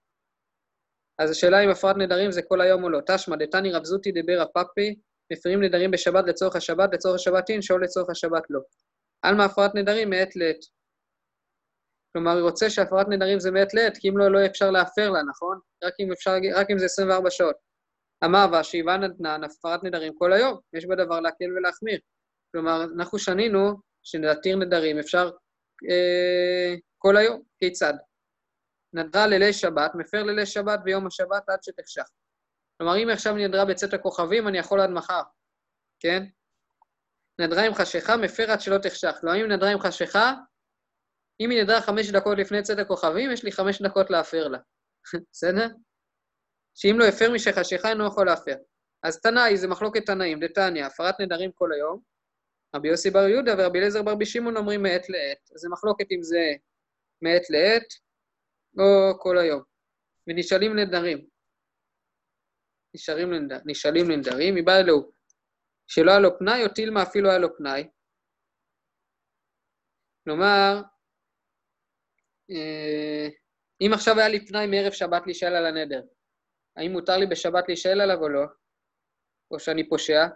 אז 1.19 1.31
השאלה 1.31 1.63
אם 1.63 1.69
הפרת 1.69 1.97
נדרים 1.97 2.31
זה 2.31 2.41
כל 2.41 2.61
היום 2.61 2.83
או 2.83 2.89
לא. 2.89 2.99
תשמע, 3.07 3.35
דתני 3.35 3.71
רב 3.71 3.83
זוטי 3.83 4.11
דיבר 4.11 4.41
הפאפי, 4.41 4.95
מפירים 5.33 5.63
נדרים 5.63 5.91
בשבת 5.91 6.23
לצורך 6.27 6.55
השבת, 6.55 6.93
לצורך 6.93 7.15
השבת 7.15 7.49
אין, 7.49 7.61
שאול 7.61 7.83
לצורך 7.83 8.09
השבת 8.09 8.43
לא. 8.49 8.59
על 9.21 9.35
מה 9.35 9.45
הפרת 9.45 9.75
נדרים 9.75 10.09
מעת 10.09 10.35
לעת. 10.35 10.59
כלומר, 12.13 12.31
היא 12.31 12.41
רוצה 12.41 12.69
שהפרת 12.69 13.07
נדרים 13.09 13.39
זה 13.39 13.51
מעת 13.51 13.73
לעת, 13.73 13.97
כי 13.97 14.09
אם 14.09 14.17
לא, 14.17 14.31
לא 14.31 14.45
אפשר 14.45 14.71
להפר 14.71 15.09
לה, 15.09 15.23
נכון? 15.23 15.59
רק 15.83 15.93
אם, 15.99 16.11
אפשר, 16.11 16.31
רק 16.55 16.71
אם 16.71 16.77
זה 16.77 16.85
24 16.85 17.29
שעות. 17.29 17.64
אמר 18.23 18.45
והשיבה 18.51 18.97
נתנן, 18.97 19.43
הפרת 19.43 19.83
נדרים 19.83 20.13
כל 20.17 20.33
היום, 20.33 20.59
יש 20.73 20.85
בדבר 20.85 21.19
להקל 21.19 21.57
ולהחמיר. 21.57 21.99
כלומר, 22.51 22.83
אנחנו 22.95 23.19
שנינו 23.19 23.73
שנתיר 24.03 24.55
נדרים 24.55 24.99
אפשר 24.99 25.31
אה, 25.89 26.75
כל 26.97 27.17
היום, 27.17 27.41
כיצד? 27.59 27.93
נדרה 28.93 29.27
לילי 29.27 29.53
שבת, 29.53 29.91
מפר 29.95 30.23
לילי 30.23 30.45
שבת 30.45 30.79
ביום 30.83 31.07
השבת 31.07 31.49
עד 31.49 31.63
שתחשך. 31.63 32.05
כלומר, 32.77 32.97
אם 33.03 33.09
עכשיו 33.09 33.35
נדרה 33.35 33.65
בצאת 33.65 33.93
הכוכבים, 33.93 34.47
אני 34.47 34.57
יכול 34.57 34.81
עד 34.81 34.89
מחר, 34.89 35.21
כן? 35.99 36.23
נדרה 37.39 37.65
עם 37.65 37.73
חשיכה, 37.73 38.17
מפר 38.17 38.51
עד 38.51 38.61
שלא 38.61 38.77
תחשך. 38.77 39.15
לא, 39.23 39.35
אם 39.35 39.51
נדרה 39.51 39.69
עם 39.69 39.79
חשיכה, 39.79 40.33
אם 41.39 41.49
היא 41.49 41.63
נדרה 41.63 41.81
חמש 41.81 42.09
דקות 42.09 42.37
לפני 42.37 42.63
צאת 42.63 42.79
הכוכבים, 42.79 43.31
יש 43.31 43.43
לי 43.43 43.51
חמש 43.51 43.81
דקות 43.81 44.09
להפר 44.09 44.47
לה. 44.47 44.57
בסדר? 45.31 45.67
שאם 46.75 46.95
לא 46.99 47.05
הפר 47.05 47.31
משחשיכה, 47.31 47.89
אינו 47.89 48.07
יכול 48.07 48.25
להפר. 48.25 48.55
אז 49.03 49.21
תנאי, 49.21 49.57
זה 49.57 49.67
מחלוקת 49.67 50.05
תנאים, 50.05 50.39
דתניא, 50.39 50.85
הפרת 50.85 51.19
נדרים 51.19 51.51
כל 51.51 51.73
היום. 51.73 52.01
רבי 52.75 52.87
יוסי 52.87 53.09
בר 53.09 53.27
יהודה 53.27 53.53
ורבי 53.57 53.79
אליעזר 53.79 54.01
בר 54.01 54.15
בי 54.15 54.25
שמעון 54.25 54.57
אומרים 54.57 54.83
מעת 54.83 55.09
לעת. 55.09 55.51
אז 55.55 55.61
זה 55.61 55.69
מחלוקת 55.69 56.11
אם 56.11 56.23
זה 56.23 56.53
מעת 57.21 57.49
לעת 57.49 57.87
או 58.77 59.19
כל 59.19 59.37
היום. 59.37 59.61
ונשאלים 60.27 60.79
נדרים. 60.79 61.27
נשארים 62.95 63.31
לנדר, 63.31 63.57
נשאלים 63.65 64.09
לנדרים, 64.09 64.55
מבא 64.55 64.79
אלוהו, 64.79 65.11
שלא 65.87 66.11
היה 66.11 66.19
לו 66.19 66.39
פנאי, 66.39 66.63
או 66.63 66.69
תילמה 66.69 67.03
אפילו 67.03 67.29
היה 67.29 67.39
לו 67.39 67.57
פנאי. 67.57 67.89
כלומר, 70.23 70.81
אה, 72.51 73.27
אם 73.81 73.91
עכשיו 73.93 74.19
היה 74.19 74.29
לי 74.29 74.47
פנאי 74.47 74.67
מערב 74.67 74.91
שבת 74.91 75.21
להישאל 75.25 75.55
על 75.55 75.65
הנדר, 75.65 76.01
האם 76.77 76.91
מותר 76.91 77.17
לי 77.17 77.25
בשבת 77.25 77.63
להישאל 77.67 78.01
עליו 78.01 78.21
או 78.21 78.29
לא? 78.29 78.45
או 79.51 79.59
שאני 79.59 79.89
פושע? 79.89 80.27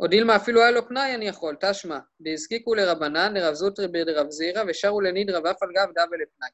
או 0.00 0.06
דילמה 0.06 0.36
אפילו 0.36 0.60
היה 0.60 0.70
לו 0.70 0.88
פנאי 0.88 1.14
אני 1.14 1.28
יכול, 1.28 1.56
תשמע, 1.60 1.98
דהזקיקו 2.20 2.74
לרבנן, 2.74 3.34
לרב 3.34 3.54
זוטרי 3.54 3.88
ברב 3.88 4.30
זירא, 4.30 4.62
ושרו 4.68 5.00
לנידרא 5.00 5.40
ואף 5.44 5.62
על 5.62 5.68
גב 5.72 5.88
דאבה 5.94 6.16
לפנאי. 6.16 6.50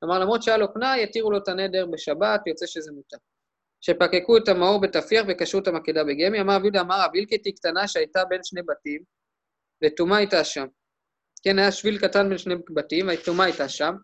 כלומר, 0.00 0.18
למרות 0.18 0.42
שהיה 0.42 0.56
לו 0.56 0.74
פנאי, 0.74 1.02
יתירו 1.02 1.30
לו 1.30 1.38
את 1.38 1.48
הנדר 1.48 1.86
בשבת, 1.86 2.40
יוצא 2.46 2.66
שזה 2.66 2.92
מותר. 2.92 3.16
שפקקו 3.80 4.36
את 4.36 4.48
המאור 4.48 4.80
בתפיח 4.80 5.26
וקשרו 5.28 5.60
את 5.60 5.68
המקדה 5.68 6.04
בגמי, 6.04 6.40
אמר 6.40 6.54
רבי 6.54 6.64
יהודה 6.64 6.80
אמר 6.80 7.00
רב 7.04 7.10
הילקטי 7.14 7.52
קטנה 7.52 7.88
שהייתה 7.88 8.24
בין 8.24 8.40
שני 8.42 8.62
בתים, 8.62 9.02
וטומאה 9.84 10.18
הייתה 10.18 10.44
שם. 10.44 10.66
כן, 11.42 11.58
היה 11.58 11.72
שביל 11.72 11.98
קטן 11.98 12.28
בין 12.28 12.38
שני 12.38 12.54
בתים, 12.74 13.08
והטומאה 13.08 13.46
הייתה 13.46 13.68
שם, 13.68 13.94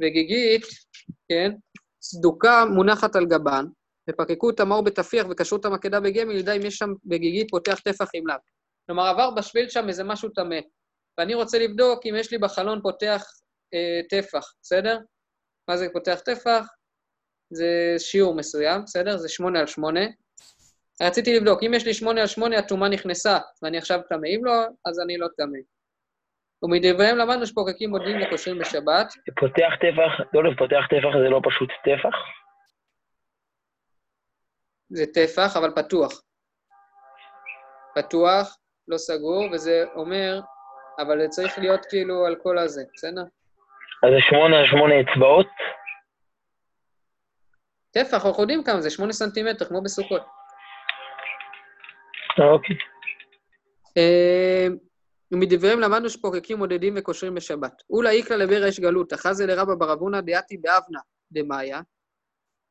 וגיגית, 0.00 0.62
כן, 1.28 1.50
צדוקה 2.02 2.64
מונחת 2.64 3.16
על 3.16 3.26
גבן, 3.26 3.64
ופקקו 4.10 4.50
את 4.50 4.60
המאור 4.60 4.84
בתפיח 4.84 5.26
וקשרו 5.30 5.58
את 5.58 5.64
המקדה 5.64 6.00
בגמי, 6.00 6.34
לידע 6.34 6.52
אם 6.52 6.62
יש 6.62 6.76
שם 6.76 6.92
בגיגית 7.04 7.50
פותח 7.50 7.78
טפח 7.84 8.08
עם 8.14 8.26
לאו. 8.26 8.36
כלומר, 8.86 9.06
עבר 9.06 9.30
בשביל 9.30 9.68
שם 9.68 9.88
איזה 9.88 10.04
משהו 10.04 10.28
טמא, 10.28 10.56
ואני 11.18 11.34
רוצה 11.34 11.58
לבדוק 11.58 12.06
אם 12.06 12.14
יש 12.18 12.30
לי 12.30 12.38
בחלון 12.38 12.82
פותח 12.82 13.24
אה, 13.74 14.00
טפח, 14.08 14.54
בסדר? 14.62 14.98
מה 15.68 15.76
זה 15.76 15.86
פותח 15.92 16.20
טפח? 16.24 16.66
זה 17.50 17.94
שיעור 17.98 18.34
מסוים, 18.34 18.82
בסדר? 18.84 19.16
זה 19.16 19.28
שמונה 19.28 19.60
על 19.60 19.66
שמונה. 19.66 20.00
רציתי 21.02 21.34
לבדוק, 21.36 21.62
אם 21.62 21.74
יש 21.74 21.86
לי 21.86 21.94
שמונה 21.94 22.20
על 22.20 22.26
שמונה, 22.26 22.58
הטומאה 22.58 22.88
נכנסה, 22.88 23.38
ואני 23.62 23.78
עכשיו 23.78 24.00
טמא. 24.08 24.26
אם 24.26 24.44
לא, 24.44 24.52
אז 24.84 25.00
אני 25.00 25.18
לא 25.18 25.26
טמא. 25.36 25.58
ומדבריהם 26.62 27.16
למדנו 27.16 27.46
שפוקקים 27.46 27.90
מודים 27.90 28.16
וקושרים 28.22 28.58
בשבת. 28.58 29.12
פותח 29.40 29.72
טפח, 29.80 30.34
לא, 30.34 30.50
פותח 30.58 30.86
טפח 30.90 31.12
זה 31.22 31.28
לא 31.30 31.40
פשוט 31.44 31.70
טפח? 31.84 32.16
זה 34.88 35.04
טפח, 35.14 35.56
אבל 35.56 35.70
פתוח. 35.76 36.22
פתוח, 37.94 38.58
לא 38.88 38.98
סגור, 38.98 39.44
וזה 39.52 39.84
אומר, 39.94 40.40
אבל 40.98 41.20
זה 41.20 41.28
צריך 41.28 41.58
להיות 41.58 41.86
כאילו 41.86 42.26
על 42.26 42.36
כל 42.42 42.58
הזה, 42.58 42.82
בסדר? 42.94 43.22
אז 44.02 44.10
זה 44.10 44.20
שמונה 44.30 44.56
שמונה 44.70 44.94
אצבעות? 45.00 45.46
טפח, 47.90 48.26
אנחנו 48.26 48.42
יודעים 48.42 48.64
כמה 48.64 48.80
זה, 48.80 48.90
שמונה 48.90 49.12
סנטימטר, 49.12 49.64
כמו 49.64 49.82
בסוכות. 49.82 50.22
אוקיי. 52.38 52.76
ומדבריהם 55.32 55.80
למדנו 55.80 56.10
שפוקקים 56.10 56.58
מודדים 56.58 56.94
וקושרים 56.96 57.34
בשבת. 57.34 57.82
אולה 57.90 58.10
איקרא 58.10 58.36
לבר 58.36 58.68
אש 58.68 58.80
גלות, 58.80 59.12
אחזה 59.12 59.46
לרבא 59.46 59.74
ברבונה 59.74 60.20
דעתי 60.20 60.56
באבנה 60.56 61.00
דמאיה, 61.32 61.80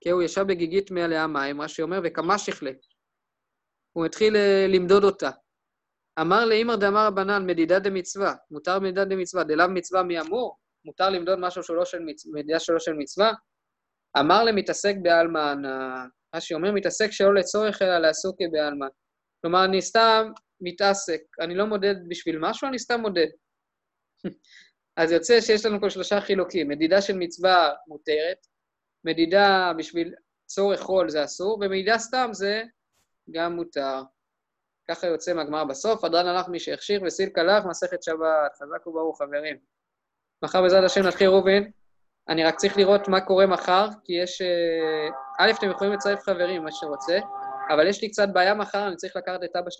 כי 0.04 0.10
הוא 0.10 0.22
ישב 0.22 0.42
בגיגית 0.42 0.92
מעליה 0.92 1.28
מים, 1.28 1.62
רש"י 1.62 1.82
אומר, 1.82 2.00
וכמה 2.04 2.38
שכלה. 2.38 2.72
הוא 3.94 4.06
התחיל 4.06 4.36
אה, 4.36 4.66
למדוד 4.70 5.04
אותה. 5.04 5.30
אמר 6.22 6.46
לאימר 6.46 6.76
דאמר 6.76 7.08
רבנן, 7.08 7.46
מדידה 7.46 7.80
דמצווה, 7.80 8.34
מותר 8.52 8.80
מדידה 8.80 9.06
דמצווה, 9.06 9.44
דלאו 9.44 9.70
מצווה 9.70 10.04
מי 10.04 10.20
אמור? 10.20 10.58
מותר 10.86 11.10
למדוד 11.10 11.40
משהו 11.40 11.64
שלא 11.64 11.86
של 11.86 12.00
מצווה, 12.00 12.42
מדידה 12.42 12.60
שלא 12.60 12.80
של 12.80 12.94
מצווה? 12.94 13.32
אמר 14.20 14.44
למתעסק 14.44 14.96
בעלמא, 15.02 15.54
רש"י 16.36 16.54
אומר, 16.54 16.72
מתעסק 16.72 17.12
שלא 17.12 17.36
לצורך 17.36 17.82
אלא 17.82 17.98
לעסוק 17.98 18.36
בעלמא. 18.52 18.86
כלומר, 19.42 19.66
אני 19.66 19.82
סתם 19.82 20.32
מתעסק, 20.62 21.22
אני 21.40 21.56
לא 21.56 21.66
מודד 21.66 21.96
בשביל 22.08 22.38
משהו, 22.40 22.68
אני 22.68 22.80
סתם 22.80 23.02
מודד. 23.02 23.28
אז 24.98 25.12
יוצא 25.12 25.42
שיש 25.42 25.66
לנו 25.66 25.80
פה 25.80 25.90
שלושה 25.90 26.22
חילוקים, 26.22 26.68
מדידה 26.68 27.02
של 27.02 27.18
מצווה 27.18 27.74
מותרת, 27.88 28.48
מדידה 29.06 29.72
בשביל 29.78 30.14
צורך 30.46 30.80
חול 30.80 31.10
זה 31.10 31.24
אסור, 31.24 31.60
ומדידה 31.62 31.98
סתם 31.98 32.30
זה 32.32 32.64
גם 33.32 33.56
מותר. 33.56 34.02
ככה 34.90 35.08
יוצא 35.08 35.34
מהגמרא 35.34 35.64
בסוף, 35.64 36.04
הדרן 36.04 36.28
הלך 36.28 36.48
מי 36.48 36.60
שהכשיר 36.60 37.04
וסילקה 37.04 37.44
לך, 37.44 37.66
מסכת 37.66 38.04
שבת. 38.04 38.56
חזק 38.56 38.88
וברוך, 38.88 39.22
חברים. 39.22 39.58
מחר 40.44 40.62
בעזרת 40.62 40.84
השם 40.84 41.02
נתחיל 41.02 41.30
ראובן. 41.30 41.64
אני 42.30 42.44
רק 42.44 42.56
צריך 42.56 42.78
לראות 42.78 43.08
מה 43.08 43.22
קורה 43.22 43.48
מחר, 43.48 43.88
כי 44.04 44.14
יש... 44.14 44.42
א', 45.40 45.52
אתם 45.60 45.70
יכולים 45.70 45.94
לצרף 45.94 46.24
חברים, 46.24 46.64
מה 46.64 46.72
שרוצה, 46.72 47.20
אבל 47.74 47.88
יש 47.88 48.02
לי 48.02 48.10
קצת 48.10 48.28
בעיה 48.34 48.54
מחר, 48.54 48.88
אני 48.88 48.96
צריך 48.96 49.16
לקחת 49.16 49.44
את 49.44 49.56
אבא 49.56 49.70
שלי 49.70 49.80